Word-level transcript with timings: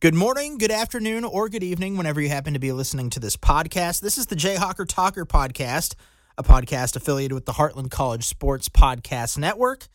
Good 0.00 0.14
morning, 0.14 0.58
good 0.58 0.70
afternoon, 0.70 1.24
or 1.24 1.48
good 1.48 1.64
evening, 1.64 1.96
whenever 1.96 2.20
you 2.20 2.28
happen 2.28 2.52
to 2.52 2.60
be 2.60 2.70
listening 2.70 3.10
to 3.10 3.18
this 3.18 3.36
podcast. 3.36 4.00
This 4.00 4.16
is 4.16 4.26
the 4.26 4.36
Jayhawker 4.36 4.86
Talker 4.86 5.26
podcast, 5.26 5.96
a 6.38 6.44
podcast 6.44 6.94
affiliated 6.94 7.32
with 7.32 7.46
the 7.46 7.54
Heartland 7.54 7.90
College 7.90 8.22
Sports 8.22 8.68
Podcast 8.68 9.38
Network. 9.38 9.88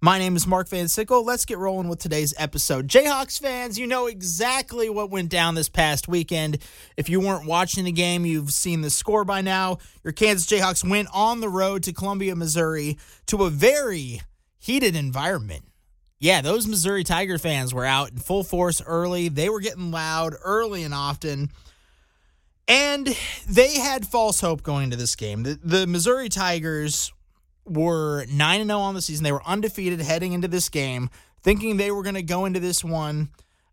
My 0.00 0.20
name 0.20 0.36
is 0.36 0.46
Mark 0.46 0.68
Van 0.68 0.86
Sickle. 0.86 1.24
Let's 1.24 1.44
get 1.44 1.58
rolling 1.58 1.88
with 1.88 1.98
today's 1.98 2.32
episode. 2.38 2.86
Jayhawks 2.86 3.40
fans, 3.40 3.76
you 3.76 3.88
know 3.88 4.06
exactly 4.06 4.88
what 4.88 5.10
went 5.10 5.30
down 5.30 5.56
this 5.56 5.68
past 5.68 6.06
weekend. 6.06 6.58
If 6.96 7.08
you 7.08 7.18
weren't 7.18 7.44
watching 7.44 7.86
the 7.86 7.90
game, 7.90 8.24
you've 8.24 8.52
seen 8.52 8.82
the 8.82 8.90
score 8.90 9.24
by 9.24 9.40
now. 9.40 9.78
Your 10.04 10.12
Kansas 10.12 10.46
Jayhawks 10.46 10.88
went 10.88 11.08
on 11.12 11.40
the 11.40 11.48
road 11.48 11.82
to 11.82 11.92
Columbia, 11.92 12.36
Missouri 12.36 12.98
to 13.26 13.42
a 13.42 13.50
very 13.50 14.22
heated 14.60 14.94
environment 14.94 15.64
yeah, 16.18 16.40
those 16.40 16.66
Missouri 16.66 17.04
Tiger 17.04 17.38
fans 17.38 17.74
were 17.74 17.84
out 17.84 18.10
in 18.10 18.16
full 18.18 18.44
force 18.44 18.80
early. 18.80 19.28
They 19.28 19.48
were 19.48 19.60
getting 19.60 19.90
loud 19.90 20.34
early 20.42 20.82
and 20.82 20.94
often. 20.94 21.50
And 22.66 23.14
they 23.48 23.78
had 23.78 24.06
false 24.06 24.40
hope 24.40 24.62
going 24.62 24.84
into 24.84 24.96
this 24.96 25.16
game. 25.16 25.42
The, 25.42 25.58
the 25.62 25.86
Missouri 25.86 26.28
Tigers 26.28 27.12
were 27.66 28.24
9 28.26 28.66
0 28.66 28.78
on 28.78 28.94
the 28.94 29.02
season. 29.02 29.24
They 29.24 29.32
were 29.32 29.46
undefeated 29.46 30.00
heading 30.00 30.32
into 30.32 30.48
this 30.48 30.68
game, 30.68 31.10
thinking 31.42 31.76
they 31.76 31.90
were 31.90 32.02
going 32.02 32.14
to 32.14 32.22
go 32.22 32.44
into 32.46 32.60
this 32.60 32.82
one 32.82 33.28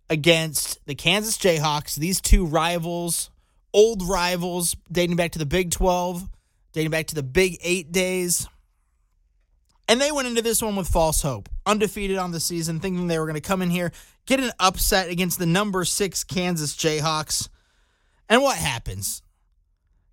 against 0.09 0.85
the 0.85 0.95
Kansas 0.95 1.37
Jayhawks, 1.37 1.95
these 1.95 2.19
two 2.19 2.45
rivals, 2.45 3.29
old 3.73 4.03
rivals 4.03 4.75
dating 4.91 5.15
back 5.15 5.31
to 5.31 5.39
the 5.39 5.45
Big 5.45 5.71
12, 5.71 6.27
dating 6.73 6.91
back 6.91 7.07
to 7.07 7.15
the 7.15 7.23
Big 7.23 7.57
8 7.61 7.91
days. 7.93 8.47
And 9.91 9.99
they 9.99 10.13
went 10.13 10.29
into 10.29 10.41
this 10.41 10.61
one 10.61 10.77
with 10.77 10.87
false 10.87 11.21
hope, 11.21 11.49
undefeated 11.65 12.17
on 12.17 12.31
the 12.31 12.39
season, 12.39 12.79
thinking 12.79 13.07
they 13.07 13.19
were 13.19 13.25
going 13.25 13.35
to 13.35 13.41
come 13.41 13.61
in 13.61 13.69
here, 13.69 13.91
get 14.25 14.39
an 14.39 14.53
upset 14.57 15.09
against 15.09 15.37
the 15.37 15.45
number 15.45 15.83
six 15.83 16.23
Kansas 16.23 16.77
Jayhawks. 16.77 17.49
And 18.29 18.41
what 18.41 18.55
happens? 18.55 19.21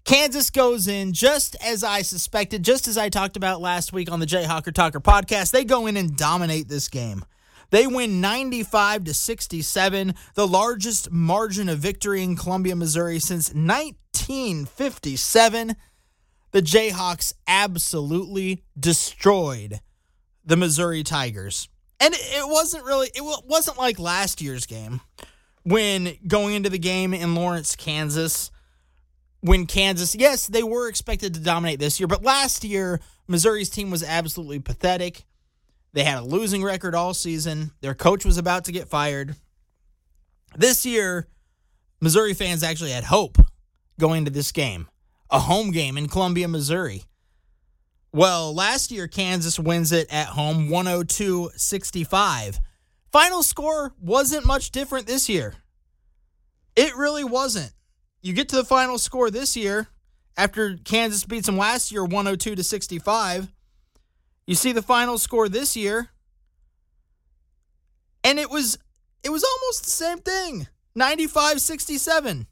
Kansas 0.04 0.50
goes 0.50 0.88
in 0.88 1.12
just 1.12 1.54
as 1.64 1.84
I 1.84 2.02
suspected, 2.02 2.64
just 2.64 2.88
as 2.88 2.98
I 2.98 3.08
talked 3.08 3.36
about 3.36 3.60
last 3.60 3.92
week 3.92 4.10
on 4.10 4.18
the 4.18 4.26
Jayhawker 4.26 4.74
Talker 4.74 4.98
podcast. 4.98 5.52
They 5.52 5.62
go 5.62 5.86
in 5.86 5.96
and 5.96 6.16
dominate 6.16 6.66
this 6.66 6.88
game. 6.88 7.24
They 7.70 7.86
win 7.86 8.20
95 8.20 9.04
to 9.04 9.14
67, 9.14 10.12
the 10.34 10.48
largest 10.48 11.12
margin 11.12 11.68
of 11.68 11.78
victory 11.78 12.24
in 12.24 12.34
Columbia, 12.34 12.74
Missouri 12.74 13.20
since 13.20 13.54
1957 13.54 15.76
the 16.50 16.62
Jayhawks 16.62 17.32
absolutely 17.46 18.64
destroyed 18.78 19.80
the 20.44 20.56
Missouri 20.56 21.02
Tigers. 21.02 21.68
And 22.00 22.14
it 22.14 22.48
wasn't 22.48 22.84
really, 22.84 23.08
it 23.14 23.22
wasn't 23.46 23.78
like 23.78 23.98
last 23.98 24.40
year's 24.40 24.66
game 24.66 25.00
when 25.64 26.16
going 26.26 26.54
into 26.54 26.70
the 26.70 26.78
game 26.78 27.12
in 27.12 27.34
Lawrence, 27.34 27.76
Kansas, 27.76 28.50
when 29.40 29.66
Kansas, 29.66 30.14
yes, 30.14 30.46
they 30.46 30.62
were 30.62 30.88
expected 30.88 31.34
to 31.34 31.40
dominate 31.40 31.78
this 31.78 32.00
year, 32.00 32.06
but 32.06 32.22
last 32.22 32.64
year, 32.64 33.00
Missouri's 33.26 33.68
team 33.68 33.90
was 33.90 34.02
absolutely 34.02 34.60
pathetic. 34.60 35.24
They 35.92 36.04
had 36.04 36.18
a 36.18 36.24
losing 36.24 36.62
record 36.62 36.94
all 36.94 37.14
season. 37.14 37.72
Their 37.80 37.94
coach 37.94 38.24
was 38.24 38.38
about 38.38 38.64
to 38.64 38.72
get 38.72 38.88
fired. 38.88 39.36
This 40.56 40.86
year, 40.86 41.28
Missouri 42.00 42.34
fans 42.34 42.62
actually 42.62 42.92
had 42.92 43.04
hope 43.04 43.38
going 43.98 44.18
into 44.18 44.30
this 44.30 44.52
game 44.52 44.88
a 45.30 45.40
home 45.40 45.70
game 45.70 45.96
in 45.98 46.08
Columbia, 46.08 46.48
Missouri. 46.48 47.04
Well, 48.12 48.54
last 48.54 48.90
year, 48.90 49.06
Kansas 49.06 49.58
wins 49.58 49.92
it 49.92 50.12
at 50.12 50.28
home 50.28 50.70
102 50.70 51.50
65. 51.56 52.60
Final 53.12 53.42
score 53.42 53.92
wasn't 54.00 54.46
much 54.46 54.70
different 54.70 55.06
this 55.06 55.28
year. 55.28 55.54
It 56.76 56.96
really 56.96 57.24
wasn't. 57.24 57.72
You 58.22 58.32
get 58.32 58.48
to 58.50 58.56
the 58.56 58.64
final 58.64 58.98
score 58.98 59.30
this 59.30 59.56
year 59.56 59.88
after 60.36 60.76
Kansas 60.84 61.24
beats 61.24 61.46
them 61.46 61.56
last 61.56 61.92
year 61.92 62.04
102 62.04 62.54
to 62.54 62.64
65. 62.64 63.52
You 64.46 64.54
see 64.54 64.72
the 64.72 64.82
final 64.82 65.18
score 65.18 65.48
this 65.48 65.76
year 65.76 66.10
and 68.24 68.38
it 68.38 68.50
was 68.50 68.78
it 69.22 69.30
was 69.30 69.44
almost 69.44 69.84
the 69.84 69.90
same 69.90 70.18
thing. 70.18 70.68
95-67. 70.96 72.46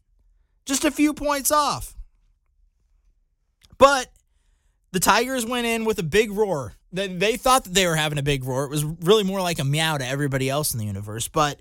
Just 0.65 0.85
a 0.85 0.91
few 0.91 1.13
points 1.13 1.51
off. 1.51 1.96
But 3.79 4.09
the 4.93 5.01
Tigers 5.01 5.45
went 5.45 5.67
in 5.67 5.85
with 5.85 5.99
a 5.99 6.03
big 6.03 6.33
roar. 6.33 6.75
They, 6.93 7.37
thought 7.37 7.65
that 7.65 7.75
they 7.75 7.87
were 7.87 7.97
having 7.97 8.19
a 8.19 8.23
big 8.23 8.45
roar. 8.45 8.65
It 8.65 8.71
was 8.71 8.85
really 8.85 9.25
more 9.25 9.43
like 9.43 9.59
a 9.59 9.65
meow 9.65 9.99
to 9.99 10.07
everybody 10.07 10.49
else 10.49 10.73
in 10.73 10.79
the 10.79 10.87
universe. 10.87 11.29
But 11.29 11.61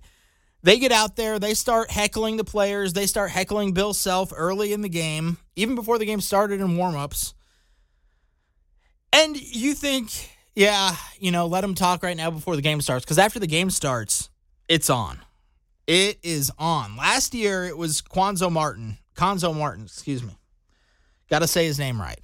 they 0.63 0.79
get 0.79 0.91
out 0.91 1.15
there, 1.15 1.37
they 1.37 1.53
start 1.53 1.91
heckling 1.91 2.37
the 2.37 2.43
players, 2.43 2.93
they 2.93 3.05
start 3.05 3.31
heckling 3.31 3.73
Bill 3.73 3.93
Self 3.93 4.31
early 4.35 4.71
in 4.71 4.81
the 4.81 4.89
game, 4.89 5.37
even 5.55 5.75
before 5.75 5.99
the 5.99 6.05
game 6.05 6.21
started 6.21 6.61
in 6.61 6.69
warmups. 6.69 7.33
And 9.11 9.37
you 9.37 9.73
think, 9.73 10.31
yeah, 10.55 10.95
you 11.19 11.31
know, 11.31 11.45
let 11.45 11.61
them 11.61 11.75
talk 11.75 12.03
right 12.03 12.17
now 12.17 12.31
before 12.31 12.55
the 12.55 12.61
game 12.61 12.81
starts. 12.81 13.05
Because 13.05 13.19
after 13.19 13.39
the 13.39 13.47
game 13.47 13.69
starts, 13.69 14.29
it's 14.67 14.89
on. 14.89 15.19
It 15.87 16.19
is 16.23 16.51
on. 16.57 16.97
Last 16.97 17.33
year, 17.33 17.65
it 17.65 17.77
was 17.77 18.01
Quanzo 18.01 18.51
Martin. 18.51 18.97
Cuonzo 19.15 19.55
Martin, 19.55 19.85
excuse 19.85 20.23
me. 20.23 20.35
Got 21.29 21.39
to 21.39 21.47
say 21.47 21.65
his 21.65 21.79
name 21.79 21.99
right. 21.99 22.19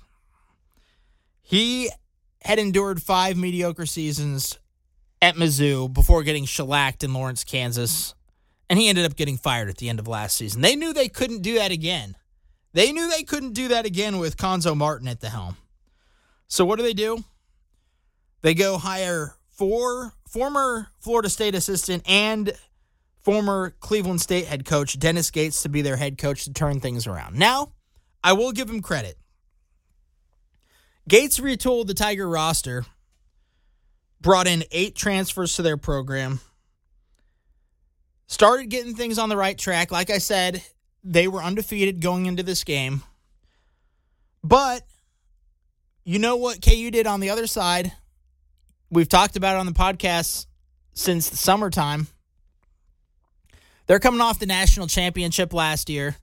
He 1.42 1.90
had 2.44 2.60
endured 2.60 3.02
five 3.02 3.38
mediocre 3.38 3.86
seasons 3.86 4.58
at 5.22 5.36
Mizzou 5.36 5.92
before 5.94 6.24
getting 6.24 6.46
shellacked 6.46 7.04
in 7.04 7.14
Lawrence, 7.14 7.44
Kansas, 7.44 8.16
and 8.70 8.80
he 8.80 8.90
ended 8.90 9.06
up 9.06 9.16
getting 9.16 9.38
fired 9.38 9.70
at 9.70 9.78
the 9.78 9.90
end 9.90 10.00
of 10.00 10.08
last 10.08 10.38
season. 10.38 10.62
They 10.62 10.76
knew 10.76 10.94
they 10.94 11.10
couldn't 11.10 11.42
do 11.42 11.56
that 11.56 11.72
again. 11.72 12.16
They 12.74 12.92
knew 12.92 13.10
they 13.10 13.24
couldn't 13.24 13.54
do 13.54 13.68
that 13.70 13.86
again 13.86 14.18
with 14.18 14.38
Cuonzo 14.38 14.76
Martin 14.76 15.08
at 15.08 15.20
the 15.20 15.30
helm. 15.30 15.58
So 16.48 16.66
what 16.66 16.78
do 16.78 16.84
they 16.84 16.94
do? 16.94 17.24
They 18.42 18.54
go 18.54 18.78
hire 18.78 19.36
four 19.50 20.14
former 20.28 20.88
Florida 21.00 21.30
State 21.30 21.54
assistant 21.54 22.04
and 22.08 22.54
former 23.20 23.76
Cleveland 23.82 24.22
State 24.22 24.46
head 24.46 24.66
coach 24.66 24.98
Dennis 24.98 25.30
Gates 25.30 25.64
to 25.64 25.70
be 25.70 25.82
their 25.82 25.98
head 25.98 26.18
coach 26.18 26.46
to 26.46 26.54
turn 26.54 26.80
things 26.80 27.06
around. 27.06 27.38
Now, 27.38 27.74
I 28.24 28.34
will 28.34 28.52
give 28.52 28.70
him 28.70 28.82
credit. 28.82 29.18
Gates 31.08 31.40
retooled 31.40 31.88
the 31.88 31.94
Tiger 31.94 32.30
roster, 32.30 32.86
brought 34.22 34.48
in 34.48 34.64
eight 34.72 34.96
transfers 34.96 35.56
to 35.56 35.62
their 35.62 35.78
program, 35.78 36.40
started 38.28 38.70
getting 38.70 38.96
things 38.96 39.18
on 39.18 39.30
the 39.30 39.38
right 39.38 39.58
track. 39.58 39.92
Like 39.92 40.10
I 40.10 40.20
said, 40.20 40.64
they 41.04 41.28
were 41.28 41.42
undefeated 41.42 42.02
going 42.02 42.28
into 42.28 42.44
this 42.44 42.64
game. 42.64 43.02
But 44.44 44.84
you 46.04 46.20
know 46.20 46.36
what 46.36 46.62
KU 46.64 46.92
did 46.92 47.08
on 47.08 47.20
the 47.20 47.30
other 47.30 47.48
side? 47.48 47.92
We've 48.90 49.10
talked 49.10 49.36
about 49.36 49.56
it 49.56 49.60
on 49.60 49.66
the 49.66 49.72
podcast 49.72 50.46
since 50.94 51.30
the 51.30 51.38
summertime. 51.38 52.08
They're 53.88 54.00
coming 54.00 54.22
off 54.22 54.40
the 54.40 54.46
national 54.46 54.88
championship 54.88 55.54
last 55.54 55.90
year. 55.90 56.16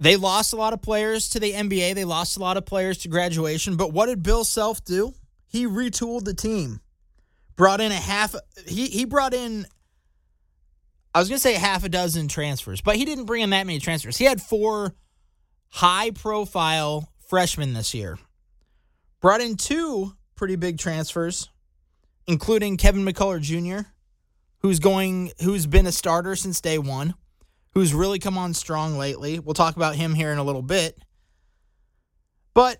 They 0.00 0.16
lost 0.16 0.54
a 0.54 0.56
lot 0.56 0.72
of 0.72 0.80
players 0.80 1.28
to 1.30 1.40
the 1.40 1.52
NBA. 1.52 1.94
They 1.94 2.06
lost 2.06 2.38
a 2.38 2.40
lot 2.40 2.56
of 2.56 2.64
players 2.64 2.98
to 2.98 3.08
graduation. 3.08 3.76
But 3.76 3.92
what 3.92 4.06
did 4.06 4.22
Bill 4.22 4.44
Self 4.44 4.82
do? 4.82 5.12
He 5.46 5.66
retooled 5.66 6.24
the 6.24 6.32
team. 6.34 6.80
Brought 7.54 7.82
in 7.82 7.92
a 7.92 7.96
half 7.96 8.34
he 8.66 8.86
he 8.86 9.04
brought 9.04 9.34
in 9.34 9.66
I 11.14 11.18
was 11.18 11.28
going 11.28 11.36
to 11.36 11.42
say 11.42 11.54
half 11.54 11.84
a 11.84 11.88
dozen 11.88 12.28
transfers, 12.28 12.80
but 12.80 12.96
he 12.96 13.04
didn't 13.04 13.26
bring 13.26 13.42
in 13.42 13.50
that 13.50 13.66
many 13.66 13.78
transfers. 13.78 14.16
He 14.16 14.24
had 14.24 14.40
four 14.40 14.94
high 15.68 16.12
profile 16.12 17.12
freshmen 17.28 17.74
this 17.74 17.92
year. 17.92 18.18
Brought 19.20 19.42
in 19.42 19.56
two 19.56 20.14
pretty 20.34 20.56
big 20.56 20.78
transfers, 20.78 21.50
including 22.26 22.78
Kevin 22.78 23.04
McCullar 23.04 23.40
Jr., 23.40 23.88
who's 24.60 24.78
going 24.78 25.32
who's 25.42 25.66
been 25.66 25.86
a 25.86 25.92
starter 25.92 26.36
since 26.36 26.62
day 26.62 26.78
1 26.78 27.14
who's 27.74 27.94
really 27.94 28.18
come 28.18 28.36
on 28.36 28.54
strong 28.54 28.98
lately. 28.98 29.38
We'll 29.38 29.54
talk 29.54 29.76
about 29.76 29.96
him 29.96 30.14
here 30.14 30.32
in 30.32 30.38
a 30.38 30.44
little 30.44 30.62
bit. 30.62 30.98
But 32.54 32.78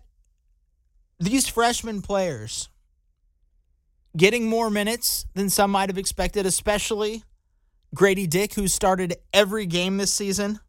these 1.18 1.46
freshman 1.46 2.02
players 2.02 2.68
getting 4.16 4.48
more 4.48 4.70
minutes 4.70 5.26
than 5.34 5.48
some 5.48 5.70
might 5.70 5.88
have 5.88 5.98
expected, 5.98 6.46
especially 6.46 7.22
Grady 7.94 8.26
Dick, 8.26 8.54
who 8.54 8.68
started 8.68 9.16
every 9.32 9.66
game 9.66 9.96
this 9.96 10.12
season. 10.12 10.60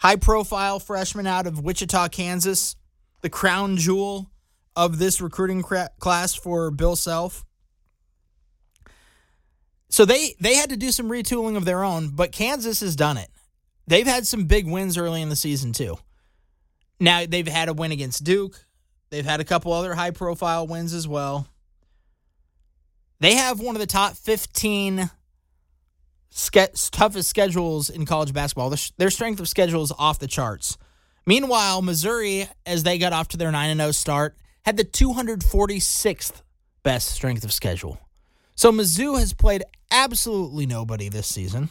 High 0.00 0.16
profile 0.16 0.78
freshman 0.78 1.26
out 1.26 1.46
of 1.46 1.60
Wichita, 1.60 2.08
Kansas, 2.08 2.76
the 3.22 3.30
crown 3.30 3.76
jewel 3.76 4.30
of 4.76 4.98
this 4.98 5.20
recruiting 5.20 5.62
class 5.62 6.34
for 6.34 6.70
Bill 6.70 6.94
Self. 6.94 7.44
So 9.90 10.04
they 10.04 10.34
they 10.40 10.54
had 10.54 10.70
to 10.70 10.76
do 10.76 10.90
some 10.92 11.08
retooling 11.08 11.56
of 11.56 11.64
their 11.64 11.82
own, 11.82 12.10
but 12.10 12.32
Kansas 12.32 12.80
has 12.80 12.96
done 12.96 13.16
it. 13.16 13.30
They've 13.86 14.06
had 14.06 14.26
some 14.26 14.44
big 14.44 14.66
wins 14.66 14.98
early 14.98 15.22
in 15.22 15.28
the 15.28 15.36
season 15.36 15.72
too. 15.72 15.98
Now 17.00 17.24
they've 17.26 17.48
had 17.48 17.68
a 17.68 17.72
win 17.72 17.92
against 17.92 18.24
Duke. 18.24 18.64
They've 19.10 19.24
had 19.24 19.40
a 19.40 19.44
couple 19.44 19.72
other 19.72 19.94
high 19.94 20.10
profile 20.10 20.66
wins 20.66 20.92
as 20.92 21.08
well. 21.08 21.46
They 23.20 23.34
have 23.34 23.60
one 23.60 23.74
of 23.74 23.80
the 23.80 23.86
top 23.86 24.14
15 24.14 25.10
ske- 26.30 26.90
toughest 26.92 27.28
schedules 27.28 27.90
in 27.90 28.06
college 28.06 28.32
basketball. 28.32 28.70
Their, 28.70 28.78
their 28.98 29.10
strength 29.10 29.40
of 29.40 29.48
schedule 29.48 29.82
is 29.82 29.92
off 29.98 30.18
the 30.18 30.26
charts. 30.26 30.76
Meanwhile, 31.26 31.82
Missouri, 31.82 32.48
as 32.64 32.82
they 32.82 32.98
got 32.98 33.12
off 33.12 33.28
to 33.28 33.36
their 33.36 33.50
9 33.50 33.76
0 33.76 33.90
start, 33.92 34.36
had 34.64 34.76
the 34.76 34.84
246th 34.84 36.42
best 36.82 37.08
strength 37.08 37.44
of 37.44 37.52
schedule. 37.52 37.98
So 38.54 38.72
Mizzou 38.72 39.18
has 39.18 39.32
played 39.32 39.62
absolutely 39.90 40.66
nobody 40.66 41.08
this 41.08 41.26
season. 41.26 41.70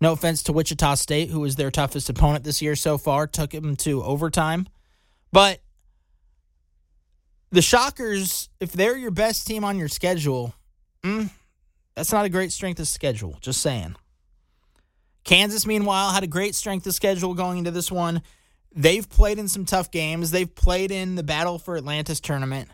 No 0.00 0.12
offense 0.12 0.42
to 0.44 0.52
Wichita 0.52 0.96
State, 0.96 1.30
who 1.30 1.40
was 1.40 1.56
their 1.56 1.70
toughest 1.70 2.10
opponent 2.10 2.44
this 2.44 2.60
year 2.60 2.76
so 2.76 2.98
far, 2.98 3.26
took 3.26 3.50
them 3.50 3.76
to 3.76 4.02
overtime. 4.02 4.66
But 5.32 5.60
the 7.50 7.62
Shockers, 7.62 8.48
if 8.60 8.72
they're 8.72 8.96
your 8.96 9.10
best 9.10 9.46
team 9.46 9.64
on 9.64 9.78
your 9.78 9.88
schedule, 9.88 10.54
mm, 11.02 11.30
that's 11.94 12.12
not 12.12 12.26
a 12.26 12.28
great 12.28 12.52
strength 12.52 12.80
of 12.80 12.88
schedule. 12.88 13.38
Just 13.40 13.60
saying. 13.60 13.96
Kansas, 15.24 15.66
meanwhile, 15.66 16.10
had 16.10 16.22
a 16.22 16.28
great 16.28 16.54
strength 16.54 16.86
of 16.86 16.94
schedule 16.94 17.32
going 17.32 17.58
into 17.58 17.70
this 17.70 17.90
one. 17.90 18.22
They've 18.74 19.08
played 19.08 19.38
in 19.38 19.48
some 19.48 19.64
tough 19.64 19.90
games. 19.90 20.32
They've 20.32 20.52
played 20.52 20.90
in 20.90 21.14
the 21.14 21.22
Battle 21.22 21.58
for 21.58 21.76
Atlantis 21.76 22.20
tournament. 22.20 22.68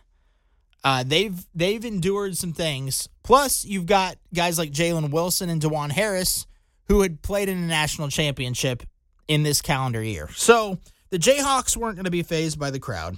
Uh, 0.82 1.04
they've 1.06 1.46
they've 1.54 1.84
endured 1.84 2.36
some 2.36 2.52
things. 2.52 3.08
Plus, 3.22 3.64
you've 3.64 3.86
got 3.86 4.16
guys 4.32 4.58
like 4.58 4.70
Jalen 4.70 5.10
Wilson 5.10 5.50
and 5.50 5.60
Dajuan 5.60 5.92
Harris 5.92 6.46
who 6.88 7.02
had 7.02 7.22
played 7.22 7.48
in 7.48 7.56
a 7.58 7.66
national 7.66 8.08
championship 8.08 8.82
in 9.28 9.44
this 9.44 9.62
calendar 9.62 10.02
year. 10.02 10.28
So 10.34 10.78
the 11.10 11.18
Jayhawks 11.18 11.76
weren't 11.76 11.94
going 11.94 12.06
to 12.06 12.10
be 12.10 12.24
fazed 12.24 12.58
by 12.58 12.72
the 12.72 12.80
crowd, 12.80 13.16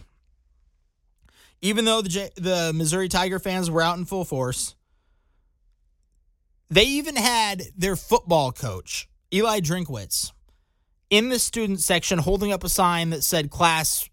even 1.63 1.87
though 1.87 2.03
the 2.03 2.09
J- 2.09 2.31
the 2.37 2.73
Missouri 2.75 3.09
Tiger 3.09 3.39
fans 3.39 3.71
were 3.71 3.81
out 3.81 3.97
in 3.97 4.05
full 4.05 4.25
force. 4.25 4.75
They 6.69 6.85
even 6.85 7.17
had 7.17 7.63
their 7.77 7.97
football 7.97 8.53
coach 8.53 9.09
Eli 9.33 9.61
Drinkwitz 9.61 10.33
in 11.09 11.29
the 11.29 11.39
student 11.39 11.81
section 11.81 12.19
holding 12.19 12.53
up 12.53 12.65
a 12.65 12.69
sign 12.69 13.11
that 13.11 13.23
said 13.23 13.51
class 13.51 14.09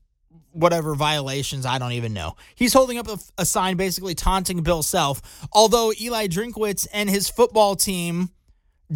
whatever 0.60 0.96
violations, 0.96 1.66
I 1.66 1.78
don't 1.78 1.94
even 1.94 2.14
know. 2.14 2.36
He's 2.56 2.74
holding 2.74 2.98
up 2.98 3.08
a, 3.08 3.18
a, 3.38 3.46
sign 3.46 3.78
basically 3.78 4.16
taunting 4.16 4.62
Bill 4.62 4.84
Self, 4.84 5.48
although 5.52 5.92
Eli 6.00 6.28
Drinkwitz 6.28 6.88
and 6.94 7.10
his 7.10 7.30
football 7.30 7.76
team 7.76 8.30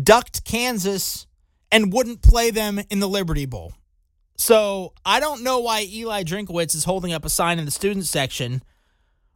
ducked 0.01 0.43
Kansas 0.43 1.27
and 1.71 1.93
wouldn't 1.93 2.21
play 2.21 2.51
them 2.51 2.79
in 2.89 2.99
the 2.99 3.07
Liberty 3.07 3.45
Bowl. 3.45 3.73
So 4.37 4.93
I 5.05 5.19
don't 5.19 5.43
know 5.43 5.59
why 5.59 5.87
Eli 5.89 6.23
Drinkwitz 6.23 6.75
is 6.75 6.83
holding 6.83 7.13
up 7.13 7.25
a 7.25 7.29
sign 7.29 7.59
in 7.59 7.65
the 7.65 7.71
student 7.71 8.05
section 8.05 8.63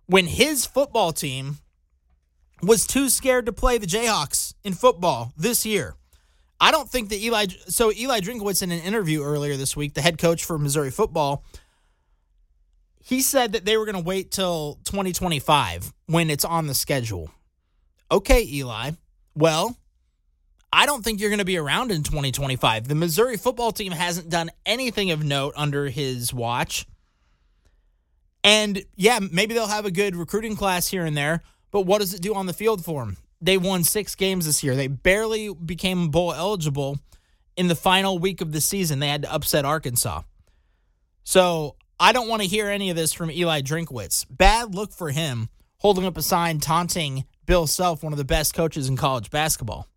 when 0.08 0.26
his 0.26 0.66
football 0.66 1.12
team 1.12 1.58
was 2.62 2.88
too 2.88 3.10
scared 3.10 3.46
to 3.46 3.54
play 3.54 3.78
the 3.78 3.86
Jayhawks 3.86 4.54
in 4.64 4.74
football 4.74 5.34
this 5.38 5.66
year. 5.66 5.96
I 6.60 6.72
don't 6.72 6.90
think 6.90 7.10
that 7.10 7.20
Eli. 7.20 7.48
So 7.68 7.92
Eli 7.92 8.20
Drinkwitz 8.20 8.64
in 8.64 8.72
an 8.72 8.80
interview 8.80 9.22
earlier 9.22 9.56
this 9.56 9.76
week, 9.76 9.94
the 9.94 10.02
head 10.02 10.18
coach 10.18 10.44
for 10.44 10.58
Missouri 10.58 10.90
football, 10.90 11.44
he 13.08 13.22
said 13.22 13.54
that 13.54 13.64
they 13.64 13.78
were 13.78 13.86
going 13.86 13.96
to 13.96 14.04
wait 14.04 14.32
till 14.32 14.80
2025 14.84 15.94
when 16.08 16.30
it's 16.30 16.44
on 16.44 16.68
the 16.68 16.74
schedule. 16.74 17.32
Okay, 18.12 18.44
Eli. 18.44 18.92
Well, 19.34 19.78
I 20.74 20.86
don't 20.86 21.06
think 21.06 21.22
you're 21.22 21.30
going 21.30 21.40
to 21.40 21.46
be 21.46 21.56
around 21.56 21.92
in 21.92 22.04
2025. 22.04 22.90
The 22.90 22.96
Missouri 22.96 23.38
football 23.38 23.72
team 23.72 23.94
hasn't 23.94 24.28
done 24.28 24.52
anything 24.66 25.12
of 25.12 25.24
note 25.24 25.54
under 25.56 25.88
his 25.88 26.34
watch. 26.34 26.86
And 28.44 28.84
yeah, 28.98 29.20
maybe 29.32 29.54
they'll 29.54 29.68
have 29.68 29.86
a 29.86 29.92
good 29.92 30.14
recruiting 30.14 30.58
class 30.58 30.90
here 30.90 31.06
and 31.06 31.16
there, 31.16 31.44
but 31.72 31.86
what 31.86 32.00
does 32.00 32.14
it 32.14 32.22
do 32.22 32.36
on 32.36 32.46
the 32.46 32.52
field 32.52 32.84
for 32.84 33.06
them? 33.06 33.16
They 33.40 33.58
won 33.58 33.86
six 33.86 34.16
games 34.16 34.46
this 34.46 34.66
year. 34.66 34.76
They 34.76 34.88
barely 34.88 35.54
became 35.54 36.10
bowl 36.10 36.34
eligible 36.34 37.00
in 37.56 37.70
the 37.70 37.76
final 37.76 38.20
week 38.20 38.42
of 38.42 38.52
the 38.52 38.60
season. 38.60 39.00
They 39.00 39.08
had 39.08 39.22
to 39.22 39.34
upset 39.34 39.64
Arkansas. 39.64 40.24
So 41.24 41.77
I 42.00 42.12
don't 42.12 42.28
want 42.28 42.42
to 42.42 42.48
hear 42.48 42.68
any 42.68 42.90
of 42.90 42.96
this 42.96 43.14
from 43.14 43.32
Eli 43.32 43.62
Drinkwitz. 43.62 44.26
Bad 44.30 44.76
look 44.76 44.92
for 44.92 45.12
him 45.12 45.50
holding 45.78 46.06
up 46.06 46.18
a 46.18 46.22
sign 46.22 46.60
taunting 46.60 47.26
Bill 47.46 47.68
Self, 47.68 48.04
one 48.04 48.14
of 48.14 48.18
the 48.18 48.26
best 48.26 48.54
coaches 48.54 48.90
in 48.90 48.98
college 48.98 49.32
basketball, 49.32 49.88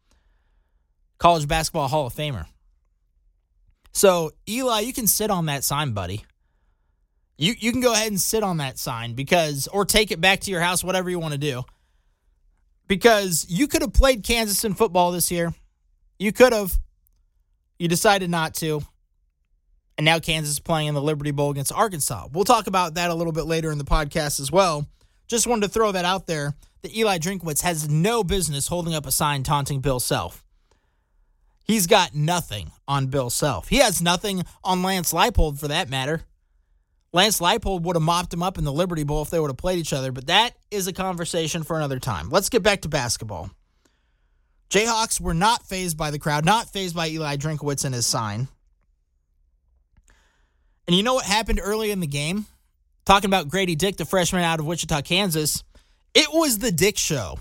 college 1.18 1.48
basketball 1.48 1.88
Hall 1.88 2.06
of 2.06 2.14
Famer. 2.14 2.46
So, 3.92 4.30
Eli, 4.48 4.80
you 4.80 4.92
can 4.92 5.06
sit 5.06 5.30
on 5.30 5.46
that 5.46 5.64
sign, 5.64 5.92
buddy. 5.92 6.24
You, 7.36 7.54
you 7.58 7.72
can 7.72 7.80
go 7.80 7.92
ahead 7.92 8.08
and 8.08 8.20
sit 8.20 8.42
on 8.42 8.58
that 8.58 8.78
sign 8.78 9.14
because, 9.14 9.66
or 9.72 9.84
take 9.84 10.10
it 10.10 10.20
back 10.20 10.40
to 10.40 10.50
your 10.50 10.60
house, 10.60 10.84
whatever 10.84 11.10
you 11.10 11.18
want 11.18 11.32
to 11.32 11.38
do 11.38 11.64
because 12.90 13.46
you 13.48 13.68
could 13.68 13.82
have 13.82 13.92
played 13.92 14.24
Kansas 14.24 14.64
in 14.64 14.74
football 14.74 15.12
this 15.12 15.30
year. 15.30 15.54
You 16.18 16.32
could 16.32 16.52
have. 16.52 16.76
You 17.78 17.86
decided 17.86 18.28
not 18.28 18.54
to. 18.56 18.82
And 20.00 20.06
now 20.06 20.18
Kansas 20.18 20.54
is 20.54 20.60
playing 20.60 20.88
in 20.88 20.94
the 20.94 21.02
Liberty 21.02 21.30
Bowl 21.30 21.50
against 21.50 21.74
Arkansas. 21.74 22.28
We'll 22.32 22.44
talk 22.44 22.68
about 22.68 22.94
that 22.94 23.10
a 23.10 23.14
little 23.14 23.34
bit 23.34 23.44
later 23.44 23.70
in 23.70 23.76
the 23.76 23.84
podcast 23.84 24.40
as 24.40 24.50
well. 24.50 24.88
Just 25.28 25.46
wanted 25.46 25.66
to 25.66 25.68
throw 25.74 25.92
that 25.92 26.06
out 26.06 26.26
there 26.26 26.54
that 26.80 26.96
Eli 26.96 27.18
Drinkwitz 27.18 27.60
has 27.60 27.86
no 27.86 28.24
business 28.24 28.66
holding 28.66 28.94
up 28.94 29.04
a 29.04 29.12
sign 29.12 29.42
taunting 29.42 29.80
Bill 29.80 30.00
Self. 30.00 30.42
He's 31.64 31.86
got 31.86 32.14
nothing 32.14 32.70
on 32.88 33.08
Bill 33.08 33.28
Self. 33.28 33.68
He 33.68 33.76
has 33.76 34.00
nothing 34.00 34.42
on 34.64 34.82
Lance 34.82 35.12
Leipold 35.12 35.58
for 35.58 35.68
that 35.68 35.90
matter. 35.90 36.22
Lance 37.12 37.38
Leipold 37.38 37.82
would 37.82 37.96
have 37.96 38.02
mopped 38.02 38.32
him 38.32 38.42
up 38.42 38.56
in 38.56 38.64
the 38.64 38.72
Liberty 38.72 39.04
Bowl 39.04 39.20
if 39.20 39.28
they 39.28 39.38
would 39.38 39.50
have 39.50 39.58
played 39.58 39.80
each 39.80 39.92
other, 39.92 40.12
but 40.12 40.28
that 40.28 40.54
is 40.70 40.86
a 40.86 40.94
conversation 40.94 41.62
for 41.62 41.76
another 41.76 41.98
time. 41.98 42.30
Let's 42.30 42.48
get 42.48 42.62
back 42.62 42.80
to 42.80 42.88
basketball. 42.88 43.50
Jayhawks 44.70 45.20
were 45.20 45.34
not 45.34 45.66
fazed 45.66 45.98
by 45.98 46.10
the 46.10 46.18
crowd, 46.18 46.46
not 46.46 46.72
fazed 46.72 46.96
by 46.96 47.10
Eli 47.10 47.36
Drinkwitz 47.36 47.84
and 47.84 47.94
his 47.94 48.06
sign. 48.06 48.48
And 50.86 50.96
you 50.96 51.02
know 51.02 51.14
what 51.14 51.24
happened 51.24 51.60
early 51.62 51.90
in 51.90 52.00
the 52.00 52.06
game? 52.06 52.46
Talking 53.04 53.30
about 53.30 53.48
Grady 53.48 53.74
Dick, 53.74 53.96
the 53.96 54.04
freshman 54.04 54.42
out 54.42 54.60
of 54.60 54.66
Wichita, 54.66 55.02
Kansas. 55.02 55.62
It 56.14 56.28
was 56.32 56.58
the 56.58 56.72
Dick 56.72 56.98
show. 56.98 57.38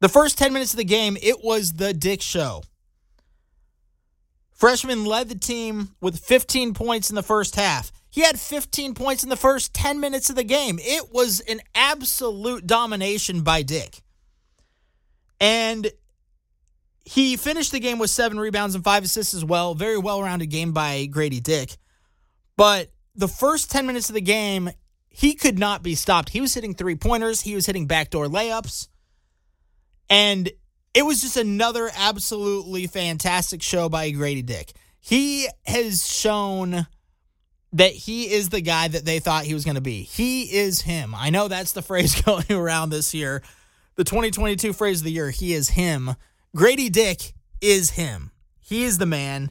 The 0.00 0.08
first 0.08 0.38
10 0.38 0.52
minutes 0.52 0.72
of 0.72 0.78
the 0.78 0.84
game, 0.84 1.16
it 1.20 1.42
was 1.42 1.74
the 1.74 1.92
Dick 1.92 2.22
show. 2.22 2.62
Freshman 4.52 5.04
led 5.04 5.28
the 5.28 5.38
team 5.38 5.90
with 6.00 6.18
15 6.18 6.74
points 6.74 7.10
in 7.10 7.16
the 7.16 7.22
first 7.22 7.56
half. 7.56 7.92
He 8.10 8.22
had 8.22 8.38
15 8.40 8.94
points 8.94 9.22
in 9.22 9.28
the 9.28 9.36
first 9.36 9.72
10 9.72 10.00
minutes 10.00 10.28
of 10.30 10.36
the 10.36 10.44
game. 10.44 10.78
It 10.80 11.12
was 11.12 11.40
an 11.40 11.60
absolute 11.74 12.66
domination 12.66 13.42
by 13.42 13.62
Dick. 13.62 14.02
And 15.40 15.90
he 17.04 17.36
finished 17.36 17.72
the 17.72 17.80
game 17.80 17.98
with 17.98 18.10
seven 18.10 18.38
rebounds 18.38 18.74
and 18.74 18.84
five 18.84 19.04
assists 19.04 19.32
as 19.32 19.44
well. 19.44 19.74
Very 19.74 19.96
well 19.96 20.22
rounded 20.22 20.46
game 20.46 20.72
by 20.72 21.06
Grady 21.06 21.40
Dick. 21.40 21.76
But 22.60 22.90
the 23.14 23.26
first 23.26 23.70
10 23.70 23.86
minutes 23.86 24.10
of 24.10 24.14
the 24.14 24.20
game, 24.20 24.68
he 25.08 25.32
could 25.32 25.58
not 25.58 25.82
be 25.82 25.94
stopped. 25.94 26.28
He 26.28 26.42
was 26.42 26.52
hitting 26.52 26.74
three 26.74 26.94
pointers, 26.94 27.40
he 27.40 27.54
was 27.54 27.64
hitting 27.64 27.86
backdoor 27.86 28.26
layups. 28.26 28.88
And 30.10 30.50
it 30.92 31.06
was 31.06 31.22
just 31.22 31.38
another 31.38 31.90
absolutely 31.96 32.86
fantastic 32.86 33.62
show 33.62 33.88
by 33.88 34.10
Grady 34.10 34.42
Dick. 34.42 34.74
He 35.00 35.48
has 35.64 36.06
shown 36.06 36.86
that 37.72 37.92
he 37.92 38.30
is 38.30 38.50
the 38.50 38.60
guy 38.60 38.88
that 38.88 39.06
they 39.06 39.20
thought 39.20 39.44
he 39.44 39.54
was 39.54 39.64
going 39.64 39.76
to 39.76 39.80
be. 39.80 40.02
He 40.02 40.42
is 40.42 40.82
him. 40.82 41.14
I 41.14 41.30
know 41.30 41.48
that's 41.48 41.72
the 41.72 41.80
phrase 41.90 42.20
going 42.20 42.52
around 42.52 42.90
this 42.90 43.14
year. 43.14 43.42
The 43.94 44.04
2022 44.04 44.74
phrase 44.74 45.00
of 45.00 45.06
the 45.06 45.12
year, 45.12 45.30
he 45.30 45.54
is 45.54 45.70
him. 45.70 46.10
Grady 46.54 46.90
Dick 46.90 47.32
is 47.62 47.92
him. 47.92 48.32
He 48.58 48.84
is 48.84 48.98
the 48.98 49.06
man, 49.06 49.50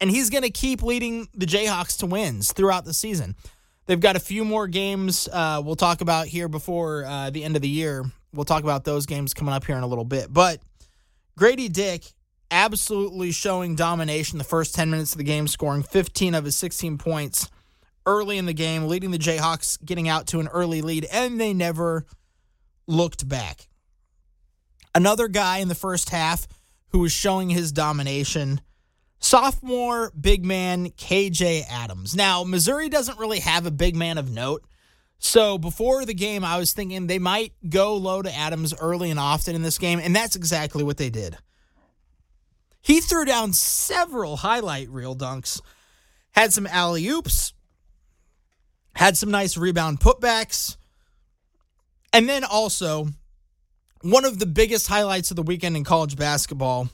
and 0.00 0.10
he's 0.10 0.30
going 0.30 0.42
to 0.42 0.50
keep 0.50 0.82
leading 0.82 1.28
the 1.34 1.46
Jayhawks 1.46 1.98
to 1.98 2.06
wins 2.06 2.52
throughout 2.52 2.84
the 2.84 2.94
season. 2.94 3.36
They've 3.86 4.00
got 4.00 4.16
a 4.16 4.20
few 4.20 4.44
more 4.44 4.68
games 4.68 5.28
uh, 5.32 5.62
we'll 5.64 5.76
talk 5.76 6.00
about 6.00 6.26
here 6.26 6.48
before 6.48 7.04
uh, 7.04 7.30
the 7.30 7.44
end 7.44 7.56
of 7.56 7.62
the 7.62 7.68
year. 7.68 8.04
We'll 8.32 8.44
talk 8.44 8.62
about 8.62 8.84
those 8.84 9.06
games 9.06 9.34
coming 9.34 9.52
up 9.52 9.64
here 9.64 9.76
in 9.76 9.82
a 9.82 9.86
little 9.86 10.04
bit. 10.04 10.32
But 10.32 10.60
Grady 11.36 11.68
Dick 11.68 12.04
absolutely 12.50 13.32
showing 13.32 13.74
domination 13.74 14.38
the 14.38 14.44
first 14.44 14.74
10 14.74 14.90
minutes 14.90 15.12
of 15.12 15.18
the 15.18 15.24
game, 15.24 15.48
scoring 15.48 15.82
15 15.82 16.34
of 16.34 16.44
his 16.44 16.56
16 16.56 16.98
points 16.98 17.50
early 18.06 18.38
in 18.38 18.46
the 18.46 18.52
game, 18.52 18.88
leading 18.88 19.10
the 19.10 19.18
Jayhawks 19.18 19.84
getting 19.84 20.08
out 20.08 20.26
to 20.28 20.40
an 20.40 20.48
early 20.48 20.82
lead, 20.82 21.06
and 21.12 21.40
they 21.40 21.52
never 21.52 22.06
looked 22.86 23.28
back. 23.28 23.68
Another 24.94 25.28
guy 25.28 25.58
in 25.58 25.68
the 25.68 25.74
first 25.74 26.10
half 26.10 26.48
who 26.88 27.00
was 27.00 27.12
showing 27.12 27.50
his 27.50 27.70
domination, 27.72 28.60
sophomore 29.20 30.12
big 30.18 30.44
man 30.44 30.90
KJ 30.90 31.64
Adams. 31.70 32.16
Now, 32.16 32.42
Missouri 32.42 32.88
doesn't 32.88 33.18
really 33.18 33.40
have 33.40 33.66
a 33.66 33.70
big 33.70 33.94
man 33.94 34.18
of 34.18 34.30
note. 34.30 34.64
So 35.18 35.58
before 35.58 36.06
the 36.06 36.14
game, 36.14 36.44
I 36.44 36.56
was 36.56 36.72
thinking 36.72 37.06
they 37.06 37.18
might 37.18 37.52
go 37.68 37.94
low 37.96 38.22
to 38.22 38.34
Adams 38.34 38.74
early 38.80 39.10
and 39.10 39.20
often 39.20 39.54
in 39.54 39.62
this 39.62 39.78
game, 39.78 40.00
and 40.02 40.16
that's 40.16 40.34
exactly 40.34 40.82
what 40.82 40.96
they 40.96 41.10
did. 41.10 41.36
He 42.80 43.00
threw 43.00 43.26
down 43.26 43.52
several 43.52 44.38
highlight 44.38 44.88
reel 44.88 45.14
dunks, 45.14 45.60
had 46.32 46.54
some 46.54 46.66
alley 46.66 47.06
oops, 47.06 47.52
had 48.94 49.18
some 49.18 49.30
nice 49.30 49.58
rebound 49.58 50.00
putbacks. 50.00 50.76
And 52.12 52.26
then 52.26 52.42
also 52.42 53.08
one 54.00 54.24
of 54.24 54.38
the 54.38 54.46
biggest 54.46 54.88
highlights 54.88 55.30
of 55.30 55.36
the 55.36 55.42
weekend 55.42 55.76
in 55.76 55.84
college 55.84 56.16
basketball. 56.16 56.88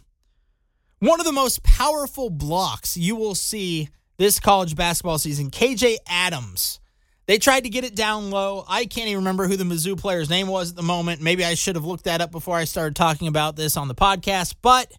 One 0.99 1.21
of 1.21 1.27
the 1.27 1.33
most 1.33 1.63
powerful 1.63 2.31
blocks 2.31 2.97
you 2.97 3.17
will 3.17 3.35
see 3.35 3.91
this 4.17 4.41
college 4.41 4.75
basketball 4.75 5.19
season. 5.19 5.51
KJ 5.51 5.97
Adams. 6.09 6.81
They 7.27 7.39
tried 7.39 7.65
to 7.65 7.69
get 7.69 7.85
it 7.85 7.95
down 7.95 8.31
low. 8.31 8.65
I 8.69 8.87
can't 8.87 9.09
even 9.09 9.19
remember 9.19 9.47
who 9.47 9.57
the 9.57 9.65
Mizzou 9.65 9.99
player's 9.99 10.31
name 10.31 10.47
was 10.47 10.71
at 10.71 10.77
the 10.77 10.83
moment. 10.83 11.21
Maybe 11.21 11.45
I 11.45 11.55
should 11.55 11.75
have 11.75 11.85
looked 11.85 12.05
that 12.05 12.21
up 12.21 12.31
before 12.31 12.57
I 12.57 12.65
started 12.65 12.97
talking 12.97 13.29
about 13.29 13.57
this 13.57 13.77
on 13.77 13.89
the 13.89 13.95
podcast, 13.95 14.55
but 14.63 14.91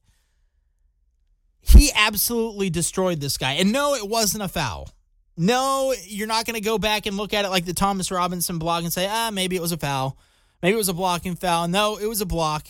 he 1.62 1.90
absolutely 1.96 2.70
destroyed 2.70 3.20
this 3.20 3.38
guy. 3.38 3.54
And 3.54 3.72
no, 3.72 3.96
it 3.96 4.08
wasn't 4.08 4.44
a 4.44 4.50
foul. 4.50 4.90
No, 5.36 5.94
you're 6.04 6.28
not 6.28 6.46
going 6.46 6.56
to 6.56 6.62
go 6.62 6.78
back 6.78 7.06
and 7.06 7.18
look 7.18 7.34
at 7.34 7.46
it 7.46 7.50
like 7.50 7.66
the 7.66 7.74
Thomas 7.74 8.12
Robinson 8.12 8.60
blog 8.60 8.84
and 8.84 8.94
say, 8.94 9.08
ah, 9.10 9.30
maybe 9.32 9.56
it 9.56 9.62
was 9.62 9.72
a 9.72 9.78
foul. 9.78 10.18
Maybe 10.62 10.74
it 10.74 10.78
was 10.78 10.90
a 10.90 10.94
blocking 10.94 11.36
foul. 11.36 11.68
No, 11.68 11.98
it 11.98 12.08
was 12.08 12.22
a 12.22 12.26
block. 12.26 12.68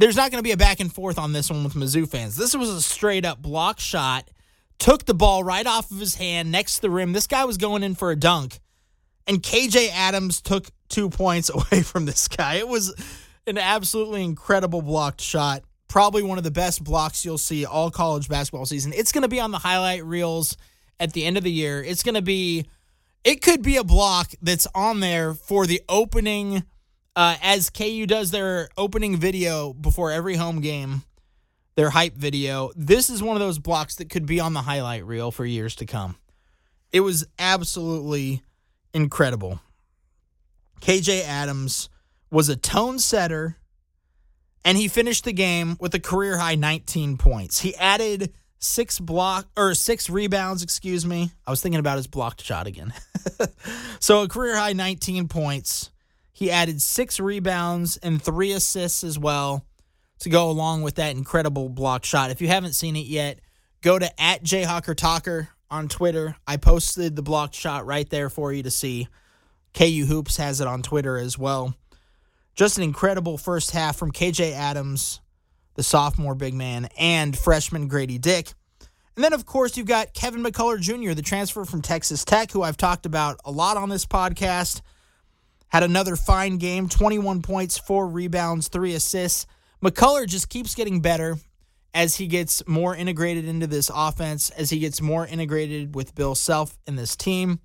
There's 0.00 0.16
not 0.16 0.30
going 0.30 0.38
to 0.38 0.42
be 0.42 0.52
a 0.52 0.56
back 0.56 0.80
and 0.80 0.90
forth 0.90 1.18
on 1.18 1.34
this 1.34 1.50
one 1.50 1.62
with 1.62 1.74
Mizzou 1.74 2.08
fans. 2.08 2.34
This 2.34 2.56
was 2.56 2.70
a 2.70 2.80
straight 2.80 3.26
up 3.26 3.42
block 3.42 3.78
shot. 3.78 4.30
Took 4.78 5.04
the 5.04 5.12
ball 5.12 5.44
right 5.44 5.66
off 5.66 5.90
of 5.90 5.98
his 5.98 6.14
hand 6.14 6.50
next 6.50 6.76
to 6.76 6.80
the 6.80 6.90
rim. 6.90 7.12
This 7.12 7.26
guy 7.26 7.44
was 7.44 7.58
going 7.58 7.82
in 7.82 7.94
for 7.94 8.10
a 8.10 8.16
dunk. 8.16 8.60
And 9.26 9.42
KJ 9.42 9.90
Adams 9.90 10.40
took 10.40 10.68
two 10.88 11.10
points 11.10 11.50
away 11.54 11.82
from 11.82 12.06
this 12.06 12.28
guy. 12.28 12.54
It 12.54 12.66
was 12.66 12.94
an 13.46 13.58
absolutely 13.58 14.24
incredible 14.24 14.80
blocked 14.80 15.20
shot. 15.20 15.64
Probably 15.86 16.22
one 16.22 16.38
of 16.38 16.44
the 16.44 16.50
best 16.50 16.82
blocks 16.82 17.22
you'll 17.22 17.36
see 17.36 17.66
all 17.66 17.90
college 17.90 18.26
basketball 18.26 18.64
season. 18.64 18.94
It's 18.94 19.12
going 19.12 19.22
to 19.22 19.28
be 19.28 19.38
on 19.38 19.50
the 19.50 19.58
highlight 19.58 20.02
reels 20.06 20.56
at 20.98 21.12
the 21.12 21.26
end 21.26 21.36
of 21.36 21.44
the 21.44 21.52
year. 21.52 21.84
It's 21.84 22.02
going 22.02 22.14
to 22.14 22.22
be 22.22 22.64
it 23.22 23.42
could 23.42 23.60
be 23.60 23.76
a 23.76 23.84
block 23.84 24.32
that's 24.40 24.66
on 24.74 25.00
there 25.00 25.34
for 25.34 25.66
the 25.66 25.82
opening 25.90 26.64
uh, 27.16 27.36
as 27.42 27.70
KU 27.70 28.06
does 28.06 28.30
their 28.30 28.68
opening 28.76 29.16
video 29.16 29.72
before 29.72 30.10
every 30.10 30.36
home 30.36 30.60
game, 30.60 31.02
their 31.74 31.90
hype 31.90 32.14
video. 32.14 32.70
This 32.76 33.10
is 33.10 33.22
one 33.22 33.36
of 33.36 33.40
those 33.40 33.58
blocks 33.58 33.96
that 33.96 34.10
could 34.10 34.26
be 34.26 34.40
on 34.40 34.54
the 34.54 34.62
highlight 34.62 35.04
reel 35.04 35.30
for 35.30 35.44
years 35.44 35.74
to 35.76 35.86
come. 35.86 36.16
It 36.92 37.00
was 37.00 37.26
absolutely 37.38 38.42
incredible. 38.92 39.60
KJ 40.80 41.24
Adams 41.24 41.88
was 42.30 42.48
a 42.48 42.56
tone 42.56 42.98
setter, 42.98 43.56
and 44.64 44.78
he 44.78 44.88
finished 44.88 45.24
the 45.24 45.32
game 45.32 45.76
with 45.80 45.94
a 45.94 46.00
career 46.00 46.38
high 46.38 46.54
19 46.54 47.16
points. 47.16 47.60
He 47.60 47.74
added 47.76 48.32
six 48.58 48.98
block 48.98 49.48
or 49.56 49.74
six 49.74 50.08
rebounds, 50.08 50.62
excuse 50.62 51.04
me. 51.04 51.32
I 51.46 51.50
was 51.50 51.60
thinking 51.60 51.80
about 51.80 51.96
his 51.96 52.06
blocked 52.06 52.42
shot 52.42 52.66
again. 52.66 52.92
so 54.00 54.22
a 54.22 54.28
career 54.28 54.56
high 54.56 54.72
19 54.72 55.28
points. 55.28 55.90
He 56.40 56.50
added 56.50 56.82
six 56.82 57.20
rebounds 57.20 57.98
and 57.98 58.20
three 58.20 58.50
assists 58.50 59.04
as 59.04 59.16
well 59.16 59.64
to 60.18 60.28
go 60.28 60.50
along 60.50 60.82
with 60.82 60.96
that 60.96 61.14
incredible 61.14 61.68
block 61.68 62.04
shot. 62.04 62.30
If 62.30 62.40
you 62.40 62.48
haven't 62.48 62.72
seen 62.72 62.96
it 62.96 63.06
yet, 63.06 63.40
go 63.80 63.96
to 63.98 64.20
at 64.20 64.42
Jayhawker 64.42 64.96
Talker 64.96 65.50
on 65.70 65.86
Twitter. 65.86 66.34
I 66.48 66.56
posted 66.56 67.14
the 67.14 67.22
block 67.22 67.54
shot 67.54 67.86
right 67.86 68.10
there 68.10 68.28
for 68.28 68.52
you 68.52 68.64
to 68.64 68.70
see. 68.72 69.06
KU 69.74 70.06
Hoops 70.08 70.38
has 70.38 70.60
it 70.60 70.66
on 70.66 70.82
Twitter 70.82 71.16
as 71.16 71.38
well. 71.38 71.76
Just 72.56 72.76
an 72.76 72.82
incredible 72.82 73.38
first 73.38 73.70
half 73.70 73.96
from 73.96 74.10
KJ 74.10 74.52
Adams 74.52 75.20
the 75.74 75.84
sophomore 75.84 76.34
big 76.34 76.52
man, 76.52 76.88
and 76.98 77.36
freshman 77.36 77.88
Grady 77.88 78.18
Dick. 78.18 78.52
And 79.16 79.24
then, 79.24 79.32
of 79.32 79.46
course, 79.46 79.76
you've 79.78 79.86
got 79.86 80.12
Kevin 80.12 80.42
McCullar 80.42 80.78
Jr., 80.80 81.14
the 81.14 81.22
transfer 81.22 81.64
from 81.64 81.80
Texas 81.80 82.24
Tech, 82.24 82.50
who 82.52 82.62
I've 82.62 82.76
talked 82.76 83.06
about 83.06 83.40
a 83.46 83.50
lot 83.50 83.78
on 83.78 83.88
this 83.88 84.04
podcast. 84.04 84.82
Had 85.70 85.82
another 85.82 86.16
fine 86.16 86.58
game 86.58 86.88
21 86.88 87.42
points, 87.42 87.78
four 87.78 88.08
rebounds, 88.08 88.68
three 88.68 88.94
assists. 88.94 89.46
McCullar 89.82 90.26
just 90.26 90.48
keeps 90.48 90.74
getting 90.74 91.00
better 91.00 91.36
as 91.94 92.16
he 92.16 92.26
gets 92.26 92.66
more 92.66 92.94
integrated 92.94 93.46
into 93.46 93.66
this 93.66 93.90
offense, 93.92 94.50
as 94.50 94.70
he 94.70 94.78
gets 94.78 95.00
more 95.00 95.26
integrated 95.26 95.94
with 95.94 96.14
Bill 96.14 96.34
Self 96.34 96.76
and 96.86 96.98
this 96.98 97.16
team. 97.16 97.60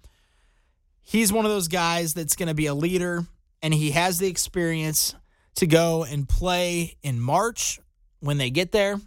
He's 1.01 1.31
one 1.31 1.45
of 1.45 1.51
those 1.51 1.67
guys 1.67 2.13
that's 2.13 2.35
going 2.35 2.47
to 2.47 2.55
be 2.55 2.65
a 2.65 2.73
leader, 2.73 3.25
and 3.61 3.73
he 3.73 3.91
has 3.91 4.17
the 4.17 4.27
experience 4.27 5.15
to 5.55 5.67
go 5.67 6.03
and 6.03 6.27
play 6.27 6.97
in 7.03 7.19
March 7.19 7.79
when 8.19 8.37
they 8.37 8.49
get 8.49 8.71
there. 8.71 8.99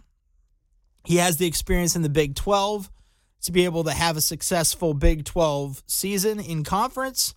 He 1.05 1.17
has 1.17 1.37
the 1.37 1.47
experience 1.47 1.95
in 1.95 2.01
the 2.01 2.09
Big 2.09 2.35
12 2.35 2.89
to 3.43 3.51
be 3.51 3.65
able 3.65 3.83
to 3.85 3.91
have 3.91 4.17
a 4.17 4.21
successful 4.21 4.93
Big 4.93 5.25
12 5.25 5.83
season 5.87 6.39
in 6.39 6.63
conference. 6.63 7.33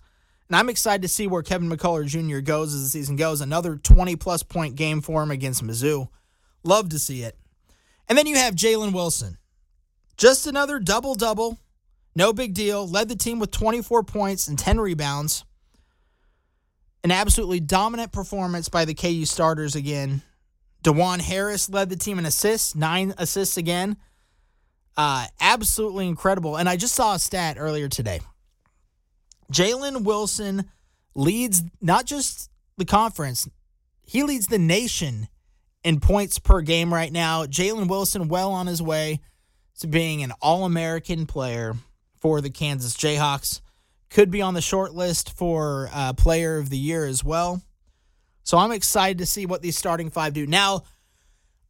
And 0.53 0.59
I'm 0.59 0.69
excited 0.69 1.01
to 1.01 1.07
see 1.07 1.25
where 1.25 1.41
Kevin 1.41 1.67
McCullar 1.67 2.05
Jr. 2.05 2.37
goes 2.37 2.75
as 2.75 2.83
the 2.83 2.89
season 2.91 3.15
goes. 3.15 3.41
Another 3.41 3.75
20 3.75 4.15
plus 4.17 4.43
point 4.43 4.75
game 4.75 5.01
for 5.01 5.23
him 5.23 5.31
against 5.31 5.65
Mizzou. 5.65 6.09
Love 6.63 6.89
to 6.89 6.99
see 6.99 7.23
it. 7.23 7.35
And 8.07 8.15
then 8.15 8.27
you 8.27 8.35
have 8.35 8.53
Jalen 8.53 8.93
Wilson. 8.93 9.39
Just 10.15 10.45
another 10.45 10.77
double 10.77 11.15
double. 11.15 11.57
No 12.15 12.33
big 12.33 12.53
deal. 12.53 12.87
Led 12.87 13.09
the 13.09 13.15
team 13.15 13.39
with 13.39 13.49
24 13.49 14.03
points 14.03 14.47
and 14.47 14.59
10 14.59 14.79
rebounds. 14.79 15.43
An 17.03 17.09
absolutely 17.09 17.59
dominant 17.59 18.11
performance 18.11 18.69
by 18.69 18.85
the 18.85 18.93
KU 18.93 19.25
starters 19.25 19.75
again. 19.75 20.21
Dajuan 20.83 21.19
Harris 21.19 21.67
led 21.67 21.89
the 21.89 21.95
team 21.95 22.19
in 22.19 22.27
assists, 22.27 22.75
nine 22.75 23.15
assists 23.17 23.57
again. 23.57 23.97
Uh, 24.95 25.25
absolutely 25.41 26.07
incredible. 26.07 26.57
And 26.57 26.69
I 26.69 26.77
just 26.77 26.93
saw 26.93 27.15
a 27.15 27.19
stat 27.19 27.57
earlier 27.59 27.89
today. 27.89 28.19
Jalen 29.53 30.03
Wilson 30.03 30.65
leads 31.15 31.63
not 31.79 32.05
just 32.05 32.49
the 32.77 32.85
conference, 32.85 33.47
he 34.01 34.23
leads 34.23 34.47
the 34.47 34.59
nation 34.59 35.27
in 35.83 35.99
points 35.99 36.39
per 36.39 36.61
game 36.61 36.93
right 36.93 37.11
now. 37.11 37.45
Jalen 37.45 37.87
Wilson, 37.87 38.27
well 38.27 38.51
on 38.51 38.67
his 38.67 38.81
way 38.81 39.19
to 39.79 39.87
being 39.87 40.23
an 40.23 40.31
All 40.41 40.65
American 40.65 41.25
player 41.25 41.75
for 42.19 42.41
the 42.41 42.49
Kansas 42.49 42.95
Jayhawks. 42.95 43.61
Could 44.09 44.29
be 44.29 44.41
on 44.41 44.53
the 44.53 44.61
short 44.61 44.93
list 44.93 45.35
for 45.35 45.89
uh, 45.93 46.13
Player 46.13 46.57
of 46.57 46.69
the 46.69 46.77
Year 46.77 47.05
as 47.05 47.23
well. 47.23 47.61
So 48.43 48.57
I'm 48.57 48.71
excited 48.71 49.17
to 49.19 49.25
see 49.25 49.45
what 49.45 49.61
these 49.61 49.77
starting 49.77 50.09
five 50.09 50.33
do. 50.33 50.45
Now, 50.45 50.83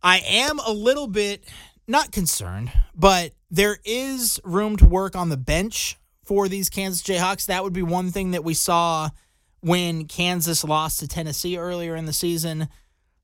I 0.01 0.19
am 0.19 0.59
a 0.59 0.71
little 0.71 1.07
bit 1.07 1.45
not 1.87 2.11
concerned, 2.11 2.71
but 2.93 3.33
there 3.49 3.77
is 3.85 4.39
room 4.43 4.75
to 4.77 4.85
work 4.85 5.15
on 5.15 5.29
the 5.29 5.37
bench 5.37 5.97
for 6.23 6.47
these 6.47 6.69
Kansas 6.69 7.01
Jayhawks. 7.01 7.47
That 7.47 7.63
would 7.63 7.73
be 7.73 7.83
one 7.83 8.11
thing 8.11 8.31
that 8.31 8.43
we 8.43 8.53
saw 8.53 9.09
when 9.61 10.05
Kansas 10.05 10.63
lost 10.63 10.99
to 10.99 11.07
Tennessee 11.07 11.57
earlier 11.57 11.95
in 11.95 12.05
the 12.05 12.13
season. 12.13 12.67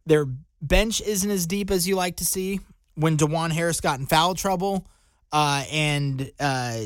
Their 0.06 0.26
bench 0.62 1.02
isn't 1.02 1.30
as 1.30 1.48
deep 1.48 1.72
as 1.72 1.88
you 1.88 1.96
like 1.96 2.18
to 2.18 2.26
see 2.26 2.60
when 2.96 3.18
Dajuan 3.18 3.52
Harris 3.52 3.82
got 3.82 4.00
in 4.00 4.06
foul 4.06 4.36
trouble. 4.36 4.88
Uh, 5.32 5.64
and 5.72 6.32
uh, 6.40 6.82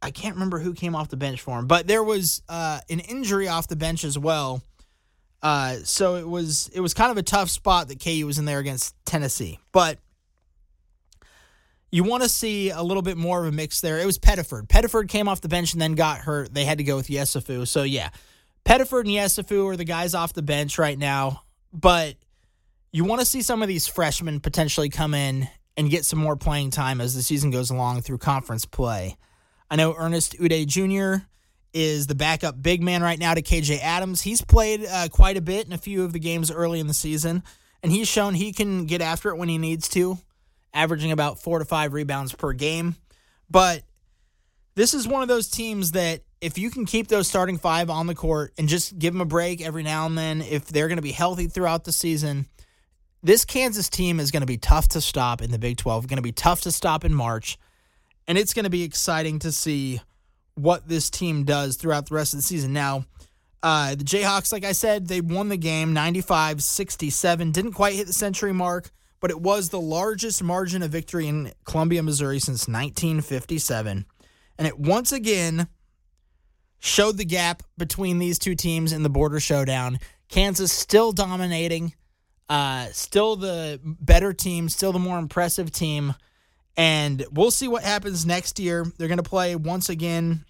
I 0.00 0.10
can't 0.10 0.36
remember 0.36 0.58
who 0.58 0.74
came 0.74 0.94
off 0.94 1.08
the 1.08 1.16
bench 1.16 1.40
for 1.40 1.58
him, 1.58 1.66
but 1.66 1.86
there 1.86 2.02
was 2.02 2.42
uh, 2.48 2.80
an 2.88 3.00
injury 3.00 3.48
off 3.48 3.68
the 3.68 3.76
bench 3.76 4.04
as 4.04 4.18
well 4.18 4.62
uh, 5.42 5.76
so 5.82 6.14
it 6.14 6.28
was 6.28 6.70
it 6.72 6.80
was 6.80 6.94
kind 6.94 7.10
of 7.10 7.18
a 7.18 7.22
tough 7.22 7.50
spot 7.50 7.88
that 7.88 8.02
KU 8.02 8.26
was 8.26 8.38
in 8.38 8.44
there 8.44 8.60
against 8.60 8.94
Tennessee, 9.04 9.58
but 9.72 9.98
you 11.92 12.02
want 12.02 12.22
to 12.24 12.28
see 12.28 12.70
a 12.70 12.82
little 12.82 13.02
bit 13.02 13.16
more 13.16 13.40
of 13.40 13.46
a 13.46 13.52
mix 13.52 13.80
there. 13.80 14.00
It 14.00 14.06
was 14.06 14.18
Pettiford. 14.18 14.66
Pettiford 14.66 15.08
came 15.08 15.28
off 15.28 15.40
the 15.40 15.48
bench 15.48 15.74
and 15.74 15.80
then 15.80 15.92
got 15.92 16.18
hurt. 16.18 16.52
They 16.52 16.64
had 16.64 16.78
to 16.78 16.84
go 16.84 16.96
with 16.96 17.06
Yesufu. 17.06 17.68
So 17.68 17.84
yeah, 17.84 18.08
Pettiford 18.64 19.02
and 19.02 19.10
Yesufu 19.10 19.72
are 19.72 19.76
the 19.76 19.84
guys 19.84 20.14
off 20.14 20.32
the 20.32 20.42
bench 20.42 20.78
right 20.78 20.98
now, 20.98 21.42
but 21.72 22.16
you 22.90 23.04
want 23.04 23.20
to 23.20 23.26
see 23.26 23.42
some 23.42 23.62
of 23.62 23.68
these 23.68 23.86
freshmen 23.86 24.40
potentially 24.40 24.88
come 24.88 25.14
in 25.14 25.48
and 25.76 25.90
get 25.90 26.04
some 26.04 26.18
more 26.18 26.36
playing 26.36 26.70
time 26.70 27.00
as 27.00 27.14
the 27.14 27.22
season 27.22 27.50
goes 27.50 27.70
along 27.70 28.02
through 28.02 28.18
conference 28.18 28.64
play. 28.64 29.16
I 29.70 29.76
know 29.76 29.94
Ernest 29.96 30.38
Udeh 30.38 30.66
Jr 30.66 31.24
is 31.72 32.06
the 32.06 32.14
backup 32.14 32.60
big 32.60 32.82
man 32.82 33.02
right 33.02 33.18
now 33.18 33.34
to 33.34 33.42
KJ 33.42 33.80
Adams. 33.80 34.22
He's 34.22 34.42
played 34.42 34.84
uh, 34.84 35.08
quite 35.10 35.36
a 35.36 35.40
bit 35.40 35.66
in 35.66 35.72
a 35.72 35.78
few 35.78 36.04
of 36.04 36.12
the 36.12 36.18
games 36.18 36.50
early 36.50 36.80
in 36.80 36.86
the 36.86 36.94
season, 36.94 37.42
and 37.82 37.90
he's 37.90 38.08
shown 38.08 38.34
he 38.34 38.52
can 38.52 38.86
get 38.86 39.00
after 39.00 39.30
it 39.30 39.36
when 39.36 39.48
he 39.48 39.58
needs 39.58 39.88
to, 39.90 40.18
averaging 40.74 41.12
about 41.12 41.40
four 41.40 41.58
to 41.58 41.64
five 41.64 41.92
rebounds 41.92 42.32
per 42.34 42.52
game. 42.52 42.96
But 43.50 43.82
this 44.74 44.94
is 44.94 45.06
one 45.06 45.22
of 45.22 45.28
those 45.28 45.48
teams 45.48 45.92
that 45.92 46.22
if 46.40 46.58
you 46.58 46.70
can 46.70 46.86
keep 46.86 47.08
those 47.08 47.28
starting 47.28 47.58
five 47.58 47.90
on 47.90 48.06
the 48.06 48.14
court 48.14 48.52
and 48.58 48.68
just 48.68 48.98
give 48.98 49.12
them 49.12 49.20
a 49.20 49.26
break 49.26 49.60
every 49.60 49.82
now 49.82 50.06
and 50.06 50.16
then, 50.16 50.42
if 50.42 50.66
they're 50.66 50.88
going 50.88 50.96
to 50.96 51.02
be 51.02 51.12
healthy 51.12 51.46
throughout 51.46 51.84
the 51.84 51.92
season, 51.92 52.46
this 53.22 53.44
Kansas 53.44 53.88
team 53.88 54.18
is 54.18 54.30
going 54.30 54.40
to 54.40 54.46
be 54.46 54.58
tough 54.58 54.88
to 54.88 55.00
stop 55.00 55.42
in 55.42 55.50
the 55.52 55.58
Big 55.58 55.76
12, 55.76 56.08
going 56.08 56.16
to 56.16 56.22
be 56.22 56.32
tough 56.32 56.62
to 56.62 56.72
stop 56.72 57.04
in 57.04 57.14
March, 57.14 57.58
and 58.26 58.36
it's 58.36 58.54
going 58.54 58.64
to 58.64 58.70
be 58.70 58.82
exciting 58.82 59.38
to 59.40 59.52
see 59.52 60.00
what 60.54 60.88
this 60.88 61.08
team 61.08 61.44
does 61.44 61.76
throughout 61.76 62.08
the 62.08 62.14
rest 62.14 62.34
of 62.34 62.38
the 62.38 62.42
season. 62.42 62.72
Now, 62.72 63.04
uh, 63.62 63.94
the 63.94 64.04
Jayhawks, 64.04 64.52
like 64.52 64.64
I 64.64 64.72
said, 64.72 65.06
they 65.06 65.20
won 65.20 65.48
the 65.48 65.56
game 65.56 65.92
95 65.92 66.62
67. 66.62 67.52
Didn't 67.52 67.72
quite 67.72 67.94
hit 67.94 68.08
the 68.08 68.12
century 68.12 68.52
mark, 68.52 68.90
but 69.22 69.30
it 69.30 69.40
was 69.40 69.68
the 69.68 69.80
largest 69.80 70.42
margin 70.42 70.82
of 70.82 70.90
victory 70.90 71.28
in 71.28 71.52
Columbia, 71.64 72.02
Missouri 72.02 72.40
since 72.40 72.66
1957. 72.66 74.04
And 74.58 74.66
it 74.66 74.78
once 74.78 75.12
again 75.12 75.68
showed 76.80 77.16
the 77.16 77.24
gap 77.24 77.62
between 77.78 78.18
these 78.18 78.40
two 78.40 78.56
teams 78.56 78.92
in 78.92 79.04
the 79.04 79.08
border 79.08 79.38
showdown. 79.38 80.00
Kansas 80.28 80.72
still 80.72 81.12
dominating, 81.12 81.94
uh, 82.48 82.86
still 82.86 83.36
the 83.36 83.80
better 83.84 84.32
team, 84.32 84.68
still 84.68 84.90
the 84.90 84.98
more 84.98 85.20
impressive 85.20 85.70
team. 85.70 86.14
And 86.76 87.24
we'll 87.30 87.52
see 87.52 87.68
what 87.68 87.84
happens 87.84 88.26
next 88.26 88.58
year. 88.58 88.84
They're 88.98 89.08
going 89.08 89.18
to 89.18 89.22
play 89.22 89.54
once 89.54 89.88
again 89.88 90.44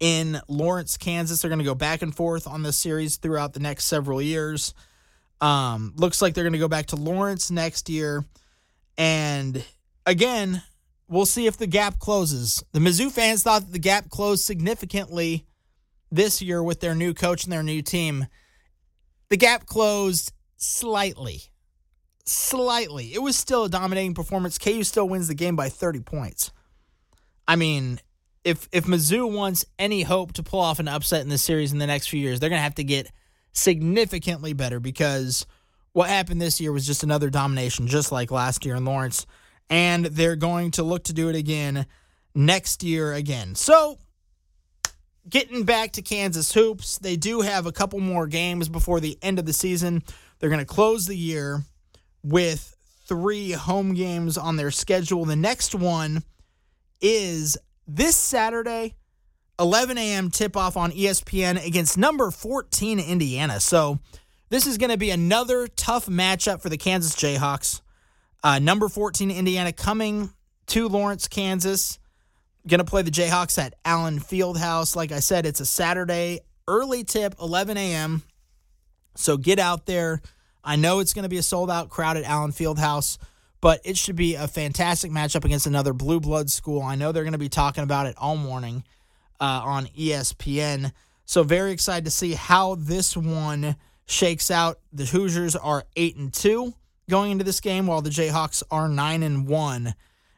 in 0.00 0.38
Lawrence, 0.48 0.98
Kansas. 0.98 1.40
They're 1.40 1.48
going 1.48 1.60
to 1.60 1.64
go 1.64 1.74
back 1.74 2.02
and 2.02 2.14
forth 2.14 2.46
on 2.46 2.62
this 2.62 2.76
series 2.76 3.16
throughout 3.16 3.54
the 3.54 3.60
next 3.60 3.84
several 3.84 4.20
years. 4.20 4.74
Um, 5.40 5.92
looks 5.96 6.22
like 6.22 6.34
they're 6.34 6.44
going 6.44 6.52
to 6.52 6.58
go 6.58 6.68
back 6.68 6.86
to 6.86 6.96
Lawrence 6.96 7.50
next 7.50 7.88
year. 7.88 8.24
And 8.96 9.64
again, 10.06 10.62
we'll 11.08 11.26
see 11.26 11.46
if 11.46 11.56
the 11.56 11.66
gap 11.66 11.98
closes. 11.98 12.62
The 12.72 12.80
Mizzou 12.80 13.10
fans 13.10 13.42
thought 13.42 13.62
that 13.62 13.72
the 13.72 13.78
gap 13.78 14.08
closed 14.10 14.44
significantly 14.44 15.46
this 16.10 16.40
year 16.40 16.62
with 16.62 16.80
their 16.80 16.94
new 16.94 17.12
coach 17.12 17.44
and 17.44 17.52
their 17.52 17.62
new 17.62 17.82
team. 17.82 18.26
The 19.28 19.36
gap 19.36 19.66
closed 19.66 20.32
slightly. 20.56 21.42
Slightly. 22.24 23.12
It 23.12 23.22
was 23.22 23.36
still 23.36 23.64
a 23.64 23.68
dominating 23.68 24.14
performance. 24.14 24.58
KU 24.58 24.82
still 24.84 25.08
wins 25.08 25.28
the 25.28 25.34
game 25.34 25.56
by 25.56 25.68
30 25.68 26.00
points. 26.00 26.52
I 27.46 27.56
mean, 27.56 28.00
if 28.44 28.68
if 28.72 28.84
Mizzou 28.84 29.30
wants 29.30 29.64
any 29.78 30.02
hope 30.02 30.32
to 30.34 30.42
pull 30.42 30.60
off 30.60 30.78
an 30.78 30.88
upset 30.88 31.22
in 31.22 31.28
this 31.28 31.42
series 31.42 31.72
in 31.72 31.78
the 31.78 31.86
next 31.86 32.08
few 32.08 32.20
years, 32.20 32.40
they're 32.40 32.50
going 32.50 32.58
to 32.58 32.62
have 32.62 32.76
to 32.76 32.84
get 32.84 33.10
significantly 33.54 34.52
better 34.52 34.78
because 34.80 35.46
what 35.92 36.10
happened 36.10 36.42
this 36.42 36.60
year 36.60 36.72
was 36.72 36.86
just 36.86 37.02
another 37.02 37.30
domination, 37.30 37.86
just 37.86 38.12
like 38.12 38.30
last 38.30 38.66
year 38.66 38.74
in 38.74 38.84
Lawrence. 38.84 39.26
And 39.70 40.04
they're 40.06 40.36
going 40.36 40.72
to 40.72 40.82
look 40.82 41.04
to 41.04 41.14
do 41.14 41.30
it 41.30 41.36
again 41.36 41.86
next 42.34 42.82
year 42.82 43.14
again. 43.14 43.54
So 43.54 43.98
getting 45.28 45.64
back 45.64 45.92
to 45.92 46.02
Kansas 46.02 46.52
hoops, 46.52 46.98
they 46.98 47.16
do 47.16 47.40
have 47.40 47.64
a 47.64 47.72
couple 47.72 48.00
more 48.00 48.26
games 48.26 48.68
before 48.68 49.00
the 49.00 49.16
end 49.22 49.38
of 49.38 49.46
the 49.46 49.52
season. 49.52 50.02
They're 50.38 50.50
going 50.50 50.58
to 50.58 50.66
close 50.66 51.06
the 51.06 51.16
year 51.16 51.62
with 52.22 52.76
three 53.06 53.52
home 53.52 53.94
games 53.94 54.36
on 54.36 54.56
their 54.56 54.70
schedule. 54.70 55.24
The 55.24 55.36
next 55.36 55.74
one 55.74 56.24
is 57.00 57.56
this 57.86 58.16
Saturday, 58.16 58.96
11 59.58 59.98
a.m. 59.98 60.30
tip 60.30 60.56
off 60.56 60.76
on 60.76 60.90
ESPN 60.90 61.64
against 61.64 61.96
number 61.96 62.30
14 62.30 62.98
Indiana. 62.98 63.60
So 63.60 63.98
this 64.50 64.66
is 64.66 64.78
going 64.78 64.90
to 64.90 64.96
be 64.96 65.10
another 65.10 65.68
tough 65.68 66.06
matchup 66.06 66.60
for 66.60 66.68
the 66.68 66.76
Kansas 66.76 67.14
Jayhawks. 67.14 67.80
Uh, 68.42 68.58
number 68.58 68.88
14 68.88 69.30
Indiana 69.30 69.72
coming 69.72 70.30
to 70.66 70.88
Lawrence, 70.88 71.28
Kansas. 71.28 71.98
Going 72.66 72.78
to 72.78 72.84
play 72.84 73.02
the 73.02 73.10
Jayhawks 73.10 73.58
at 73.58 73.74
Allen 73.84 74.20
Fieldhouse. 74.20 74.96
Like 74.96 75.12
I 75.12 75.20
said, 75.20 75.46
it's 75.46 75.60
a 75.60 75.66
Saturday 75.66 76.40
early 76.66 77.04
tip, 77.04 77.34
11 77.40 77.76
a.m. 77.76 78.22
So 79.16 79.36
get 79.36 79.58
out 79.58 79.86
there. 79.86 80.20
I 80.64 80.76
know 80.76 81.00
it's 81.00 81.12
going 81.12 81.24
to 81.24 81.28
be 81.28 81.36
a 81.36 81.42
sold 81.42 81.70
out 81.70 81.90
crowd 81.90 82.16
at 82.16 82.24
Allen 82.24 82.52
Fieldhouse, 82.52 83.18
but 83.60 83.80
it 83.84 83.96
should 83.96 84.16
be 84.16 84.34
a 84.34 84.48
fantastic 84.48 85.10
matchup 85.10 85.44
against 85.44 85.66
another 85.66 85.92
blue 85.92 86.20
blood 86.20 86.50
school. 86.50 86.82
I 86.82 86.96
know 86.96 87.12
they're 87.12 87.22
going 87.22 87.32
to 87.32 87.38
be 87.38 87.50
talking 87.50 87.84
about 87.84 88.06
it 88.06 88.14
all 88.18 88.36
morning 88.36 88.82
uh, 89.40 89.62
on 89.64 89.86
ESPN. 89.88 90.92
So 91.24 91.42
very 91.42 91.72
excited 91.72 92.04
to 92.04 92.10
see 92.10 92.32
how 92.32 92.74
this 92.76 93.16
one 93.16 93.76
shakes 94.06 94.50
out. 94.50 94.78
The 94.92 95.06
Hoosiers 95.06 95.56
are 95.56 95.84
eight 95.96 96.16
and 96.16 96.32
two 96.32 96.74
going 97.08 97.32
into 97.32 97.44
this 97.44 97.60
game, 97.60 97.86
while 97.86 98.02
the 98.02 98.10
Jayhawks 98.10 98.62
are 98.70 98.88
nine 98.88 99.22
and 99.22 99.46
one. 99.46 99.94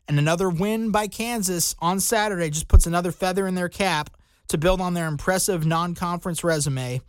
And 0.09 0.19
another 0.19 0.49
win 0.49 0.91
by 0.91 1.09
Kansas 1.09 1.75
on 1.81 1.99
Saturday 1.99 2.51
just 2.51 2.69
puts 2.69 2.87
another 2.87 3.11
feather 3.11 3.47
in 3.47 3.55
their 3.55 3.69
cap 3.69 4.11
to 4.49 4.59
build 4.59 4.81
on 4.81 4.95
their 4.95 5.09
impressive 5.09 5.67
non 5.67 5.95
conference 5.95 6.45
resume 6.45 7.01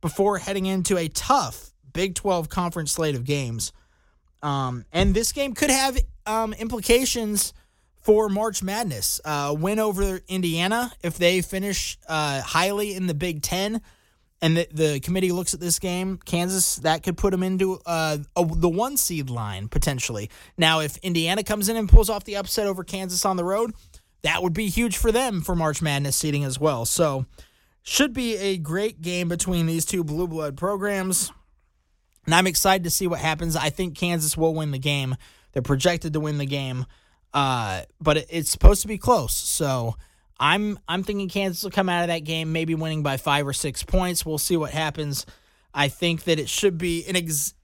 before 0.00 0.38
heading 0.38 0.66
into 0.66 0.96
a 0.96 1.08
tough 1.08 1.70
Big 1.92 2.14
12 2.14 2.48
conference 2.48 2.92
slate 2.92 3.14
of 3.14 3.24
games. 3.24 3.72
Um, 4.42 4.84
and 4.92 5.14
this 5.14 5.32
game 5.32 5.54
could 5.54 5.70
have 5.70 5.98
um, 6.26 6.52
implications 6.54 7.52
for 8.00 8.28
March 8.28 8.62
Madness. 8.62 9.20
Uh, 9.24 9.54
win 9.58 9.78
over 9.78 10.20
Indiana 10.28 10.92
if 11.02 11.18
they 11.18 11.42
finish 11.42 11.98
uh, 12.08 12.40
highly 12.40 12.94
in 12.94 13.06
the 13.06 13.14
Big 13.14 13.42
Ten, 13.42 13.80
and 14.42 14.56
the, 14.56 14.68
the, 14.72 15.00
committee 15.00 15.32
looks 15.32 15.52
at 15.52 15.60
this 15.60 15.78
game, 15.78 16.18
Kansas 16.24 16.76
that 16.76 17.02
could 17.02 17.18
put 17.18 17.30
them 17.30 17.42
into 17.42 17.78
uh, 17.84 18.18
a, 18.36 18.44
the 18.46 18.68
one 18.68 18.96
seed 18.96 19.28
line 19.28 19.68
potentially. 19.68 20.30
Now, 20.56 20.80
if 20.80 20.96
Indiana 20.98 21.42
comes 21.42 21.68
in 21.68 21.76
and 21.76 21.88
pulls 21.88 22.08
off 22.08 22.24
the 22.24 22.36
upset 22.36 22.66
over 22.66 22.82
Kansas 22.82 23.24
on 23.26 23.36
the 23.36 23.44
road, 23.44 23.74
that 24.22 24.42
would 24.42 24.54
be 24.54 24.68
huge 24.68 24.96
for 24.96 25.12
them 25.12 25.42
for 25.42 25.54
March 25.54 25.82
Madness 25.82 26.16
seeding 26.16 26.44
as 26.44 26.58
well. 26.58 26.86
So, 26.86 27.26
should 27.82 28.12
be 28.12 28.36
a 28.36 28.56
great 28.56 29.00
game 29.00 29.28
between 29.28 29.66
these 29.66 29.84
two 29.84 30.04
blue 30.04 30.28
blood 30.28 30.56
programs. 30.56 31.32
And 32.26 32.34
I'm 32.34 32.46
excited 32.46 32.84
to 32.84 32.90
see 32.90 33.06
what 33.06 33.20
happens. 33.20 33.56
I 33.56 33.70
think 33.70 33.96
Kansas 33.96 34.36
will 34.36 34.54
win 34.54 34.70
the 34.70 34.78
game. 34.78 35.16
They're 35.52 35.62
projected 35.62 36.12
to 36.12 36.20
win 36.20 36.38
the 36.38 36.46
game. 36.46 36.86
Uh, 37.32 37.82
but 38.00 38.18
it, 38.18 38.26
it's 38.30 38.50
supposed 38.50 38.82
to 38.82 38.88
be 38.88 38.98
close. 38.98 39.34
So 39.34 39.96
I'm 40.38 40.78
I'm 40.88 41.02
thinking 41.02 41.28
Kansas 41.28 41.62
will 41.62 41.70
come 41.70 41.88
out 41.88 42.02
of 42.02 42.08
that 42.08 42.24
game 42.24 42.52
maybe 42.52 42.74
winning 42.74 43.02
by 43.02 43.16
five 43.18 43.46
or 43.46 43.52
six 43.52 43.82
points. 43.82 44.24
We'll 44.24 44.38
see 44.38 44.56
what 44.56 44.72
happens. 44.72 45.26
I 45.72 45.88
think 45.88 46.24
that 46.24 46.38
it 46.38 46.48
should 46.48 46.78
be 46.78 47.04
an 47.06 47.16
ex- 47.16 47.54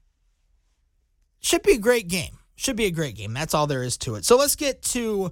should 1.39 1.63
be 1.63 1.73
a 1.73 1.79
great 1.79 2.07
game. 2.07 2.37
Should 2.55 2.75
be 2.75 2.85
a 2.85 2.91
great 2.91 3.15
game. 3.15 3.33
That's 3.33 3.53
all 3.53 3.67
there 3.67 3.83
is 3.83 3.97
to 3.99 4.15
it. 4.15 4.25
So 4.25 4.37
let's 4.37 4.55
get 4.55 4.81
to 4.83 5.31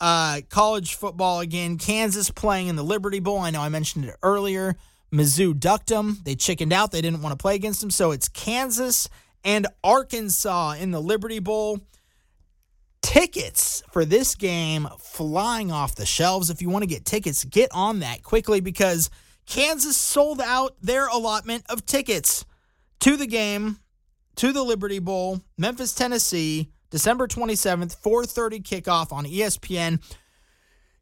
uh, 0.00 0.40
college 0.48 0.94
football 0.94 1.40
again. 1.40 1.78
Kansas 1.78 2.30
playing 2.30 2.68
in 2.68 2.76
the 2.76 2.82
Liberty 2.82 3.20
Bowl. 3.20 3.38
I 3.38 3.50
know 3.50 3.60
I 3.60 3.68
mentioned 3.68 4.06
it 4.06 4.16
earlier. 4.22 4.74
Mizzou 5.12 5.58
ducked 5.58 5.88
them. 5.88 6.18
They 6.24 6.34
chickened 6.34 6.72
out. 6.72 6.90
They 6.90 7.00
didn't 7.00 7.22
want 7.22 7.32
to 7.32 7.40
play 7.40 7.54
against 7.54 7.80
them. 7.80 7.90
So 7.90 8.10
it's 8.10 8.28
Kansas 8.28 9.08
and 9.44 9.66
Arkansas 9.84 10.72
in 10.72 10.90
the 10.90 11.00
Liberty 11.00 11.38
Bowl 11.38 11.80
tickets 13.14 13.80
for 13.92 14.04
this 14.04 14.34
game 14.34 14.88
flying 14.98 15.70
off 15.70 15.94
the 15.94 16.04
shelves. 16.04 16.50
If 16.50 16.60
you 16.60 16.68
want 16.68 16.82
to 16.82 16.88
get 16.88 17.04
tickets, 17.04 17.44
get 17.44 17.70
on 17.72 18.00
that 18.00 18.24
quickly 18.24 18.60
because 18.60 19.08
Kansas 19.46 19.96
sold 19.96 20.40
out 20.40 20.74
their 20.82 21.06
allotment 21.06 21.62
of 21.68 21.86
tickets 21.86 22.44
to 23.00 23.16
the 23.16 23.28
game, 23.28 23.78
to 24.34 24.52
the 24.52 24.64
Liberty 24.64 24.98
Bowl, 24.98 25.40
Memphis, 25.56 25.94
Tennessee, 25.94 26.72
December 26.90 27.28
27th, 27.28 27.96
4:30 28.02 28.60
kickoff 28.60 29.12
on 29.12 29.26
ESPN. 29.26 30.00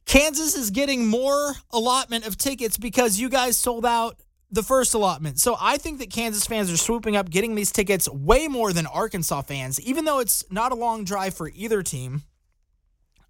Kansas 0.04 0.54
is 0.54 0.70
getting 0.70 1.06
more 1.06 1.54
allotment 1.70 2.26
of 2.26 2.36
tickets 2.36 2.76
because 2.76 3.18
you 3.18 3.30
guys 3.30 3.56
sold 3.56 3.86
out 3.86 4.20
the 4.52 4.62
first 4.62 4.92
allotment. 4.92 5.40
So 5.40 5.56
I 5.58 5.78
think 5.78 5.98
that 5.98 6.10
Kansas 6.10 6.46
fans 6.46 6.70
are 6.70 6.76
swooping 6.76 7.16
up, 7.16 7.30
getting 7.30 7.54
these 7.54 7.72
tickets 7.72 8.08
way 8.08 8.48
more 8.48 8.72
than 8.72 8.86
Arkansas 8.86 9.42
fans, 9.42 9.80
even 9.80 10.04
though 10.04 10.20
it's 10.20 10.44
not 10.50 10.72
a 10.72 10.74
long 10.76 11.04
drive 11.04 11.34
for 11.34 11.50
either 11.54 11.82
team. 11.82 12.22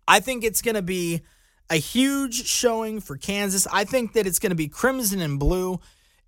I 0.06 0.18
think 0.18 0.42
it's 0.42 0.62
going 0.62 0.74
to 0.74 0.82
be 0.82 1.22
a 1.70 1.76
huge 1.76 2.46
showing 2.46 3.00
for 3.00 3.16
Kansas. 3.16 3.68
I 3.72 3.85
think 3.85 4.14
that 4.14 4.26
it's 4.26 4.40
going 4.40 4.50
to 4.50 4.56
be 4.56 4.66
crimson 4.66 5.20
and 5.20 5.38
blue. 5.38 5.78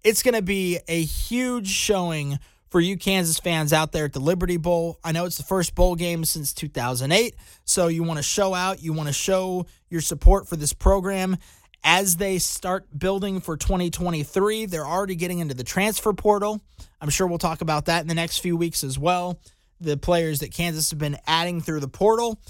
It's 0.05 0.23
going 0.23 0.35
to 0.35 0.43
be 0.43 0.79
a 0.87 1.03
huge 1.03 1.69
showing 1.69 2.39
for 2.69 2.81
you 2.81 2.97
Kansas 2.97 3.39
fans 3.39 3.73
out 3.73 3.91
there 3.91 4.05
at 4.05 4.13
the 4.13 4.21
Liberty 4.21 4.57
Bowl. 4.57 4.99
I 5.03 5.11
know 5.11 5.25
it's 5.25 5.37
the 5.37 5.43
first 5.43 5.75
bowl 5.75 5.97
game 5.97 6.25
since 6.25 6.53
2008, 6.53 7.35
so 7.65 7.89
you 7.89 8.05
want 8.05 8.19
to 8.19 8.23
show 8.23 8.55
out, 8.55 8.83
you 8.83 8.93
want 8.93 9.09
to 9.09 9.13
show 9.13 9.67
your 9.91 10.01
support 10.01 10.49
for 10.49 10.57
this 10.57 10.73
program 10.73 11.37
as 11.85 12.17
they 12.17 12.39
start 12.39 12.87
building 12.99 13.41
for 13.41 13.57
2023. 13.57 14.67
They're 14.67 14.87
already 14.87 15.15
getting 15.15 15.39
into 15.39 15.55
the 15.55 15.63
transfer 15.63 16.15
portal. 16.15 16.63
I'm 17.01 17.11
sure 17.11 17.27
we'll 17.27 17.39
talk 17.39 17.61
about 17.61 17.85
that 17.85 18.01
in 18.01 18.09
the 18.09 18.15
next 18.15 18.39
few 18.39 18.57
weeks 18.57 18.83
as 18.83 18.99
well. 18.99 19.39
The 19.81 19.99
players 19.99 20.41
that 20.41 20.53
Kansas 20.53 20.91
have 20.91 20.99
been 20.99 21.19
adding 21.27 21.61
through 21.61 21.81
the 21.81 21.89
portal. 21.89 22.41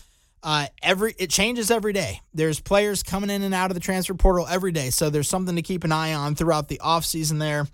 Uh, 0.42 0.66
every 0.82 1.14
it 1.18 1.30
changes 1.30 1.70
every 1.70 1.92
day. 1.92 2.20
There's 2.32 2.60
players 2.60 3.02
coming 3.02 3.30
in 3.30 3.42
and 3.42 3.54
out 3.54 3.70
of 3.70 3.74
the 3.74 3.80
transfer 3.80 4.14
portal 4.14 4.46
every 4.46 4.72
day, 4.72 4.90
so 4.90 5.10
there's 5.10 5.28
something 5.28 5.56
to 5.56 5.62
keep 5.62 5.84
an 5.84 5.92
eye 5.92 6.12
on 6.12 6.34
throughout 6.34 6.68
the 6.68 6.80
offseason 6.84 7.38
there. 7.38 7.66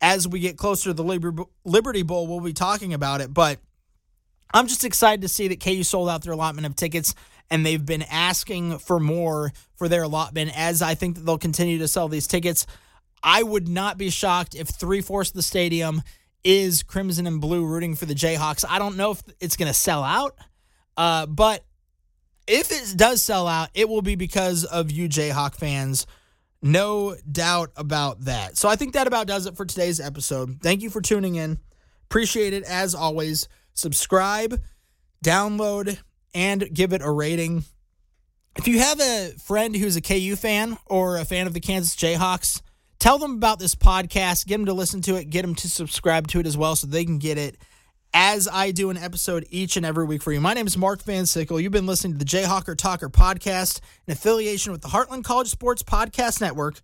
As 0.00 0.26
we 0.28 0.40
get 0.40 0.58
closer 0.58 0.90
to 0.90 0.94
the 0.94 1.46
Liberty 1.64 2.02
Bowl, 2.02 2.26
we'll 2.26 2.40
be 2.40 2.52
talking 2.52 2.92
about 2.92 3.20
it, 3.20 3.32
but 3.32 3.60
I'm 4.52 4.66
just 4.66 4.84
excited 4.84 5.22
to 5.22 5.28
see 5.28 5.48
that 5.48 5.60
KU 5.60 5.82
sold 5.82 6.08
out 6.08 6.22
their 6.22 6.32
allotment 6.32 6.66
of 6.66 6.74
tickets 6.74 7.14
and 7.50 7.64
they've 7.64 7.84
been 7.84 8.02
asking 8.02 8.78
for 8.78 9.00
more 9.00 9.52
for 9.76 9.88
their 9.88 10.02
allotment 10.02 10.52
as 10.56 10.82
I 10.82 10.94
think 10.94 11.16
that 11.16 11.22
they'll 11.22 11.38
continue 11.38 11.78
to 11.78 11.88
sell 11.88 12.08
these 12.08 12.26
tickets. 12.26 12.66
I 13.22 13.42
would 13.42 13.68
not 13.68 13.98
be 13.98 14.10
shocked 14.10 14.54
if 14.54 14.68
three 14.68 15.00
fourths 15.00 15.30
of 15.30 15.36
the 15.36 15.42
stadium 15.42 16.02
is 16.44 16.82
crimson 16.82 17.26
and 17.26 17.40
blue 17.40 17.64
rooting 17.64 17.94
for 17.94 18.06
the 18.06 18.14
Jayhawks. 18.14 18.64
I 18.68 18.78
don't 18.78 18.96
know 18.96 19.12
if 19.12 19.22
it's 19.40 19.56
going 19.56 19.68
to 19.68 19.74
sell 19.74 20.04
out, 20.04 20.36
uh, 20.96 21.26
but 21.26 21.64
if 22.46 22.70
it 22.70 22.96
does 22.96 23.22
sell 23.22 23.46
out, 23.46 23.70
it 23.74 23.88
will 23.88 24.02
be 24.02 24.14
because 24.14 24.64
of 24.64 24.90
you 24.90 25.08
Jayhawk 25.08 25.54
fans. 25.54 26.06
No 26.62 27.16
doubt 27.30 27.70
about 27.76 28.22
that. 28.22 28.56
So 28.56 28.68
I 28.68 28.76
think 28.76 28.94
that 28.94 29.06
about 29.06 29.26
does 29.26 29.46
it 29.46 29.56
for 29.56 29.64
today's 29.64 30.00
episode. 30.00 30.60
Thank 30.60 30.82
you 30.82 30.90
for 30.90 31.00
tuning 31.00 31.36
in. 31.36 31.58
Appreciate 32.04 32.52
it 32.52 32.64
as 32.64 32.94
always. 32.94 33.48
Subscribe, 33.74 34.60
download, 35.24 35.98
and 36.34 36.68
give 36.72 36.92
it 36.92 37.02
a 37.02 37.10
rating. 37.10 37.64
If 38.56 38.66
you 38.66 38.80
have 38.80 39.00
a 39.00 39.32
friend 39.44 39.76
who's 39.76 39.96
a 39.96 40.00
KU 40.00 40.36
fan 40.36 40.78
or 40.86 41.18
a 41.18 41.24
fan 41.24 41.46
of 41.46 41.54
the 41.54 41.60
Kansas 41.60 41.94
Jayhawks, 41.94 42.60
Tell 42.98 43.18
them 43.18 43.34
about 43.34 43.60
this 43.60 43.76
podcast. 43.76 44.46
Get 44.46 44.56
them 44.56 44.66
to 44.66 44.72
listen 44.72 45.00
to 45.02 45.14
it. 45.14 45.30
Get 45.30 45.42
them 45.42 45.54
to 45.56 45.68
subscribe 45.68 46.26
to 46.28 46.40
it 46.40 46.46
as 46.46 46.56
well 46.56 46.74
so 46.74 46.86
they 46.86 47.04
can 47.04 47.18
get 47.18 47.38
it 47.38 47.56
as 48.12 48.48
I 48.50 48.72
do 48.72 48.90
an 48.90 48.96
episode 48.96 49.46
each 49.50 49.76
and 49.76 49.86
every 49.86 50.04
week 50.04 50.22
for 50.22 50.32
you. 50.32 50.40
My 50.40 50.54
name 50.54 50.66
is 50.66 50.76
Mark 50.76 51.02
Van 51.04 51.24
Sickle. 51.24 51.60
You've 51.60 51.72
been 51.72 51.86
listening 51.86 52.14
to 52.14 52.18
the 52.18 52.24
Jayhawker 52.24 52.76
Talker 52.76 53.08
podcast 53.08 53.80
in 54.06 54.12
affiliation 54.12 54.72
with 54.72 54.82
the 54.82 54.88
Heartland 54.88 55.22
College 55.22 55.48
Sports 55.48 55.82
Podcast 55.84 56.40
Network. 56.40 56.80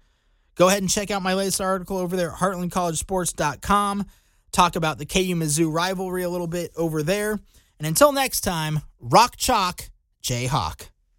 Go 0.55 0.69
ahead 0.69 0.83
and 0.83 0.91
check 0.91 1.11
out 1.11 1.23
my 1.23 1.35
latest 1.35 1.61
article 1.61 1.99
over 1.99 2.17
there 2.17 2.31
at 2.31 2.37
heartlandcollegesports.com. 2.37 4.07
Talk 4.53 4.77
about 4.77 4.99
the 4.99 5.07
KU 5.07 5.35
Mizzou 5.35 5.73
rivalry 5.73 6.23
a 6.23 6.31
little 6.31 6.47
bit 6.47 6.71
over 6.77 7.03
there. 7.03 7.41
And 7.85 7.89
until 7.89 8.13
next 8.13 8.41
time, 8.41 8.81
rock 8.99 9.37
chalk, 9.37 9.91
Jayhawk. 10.23 10.94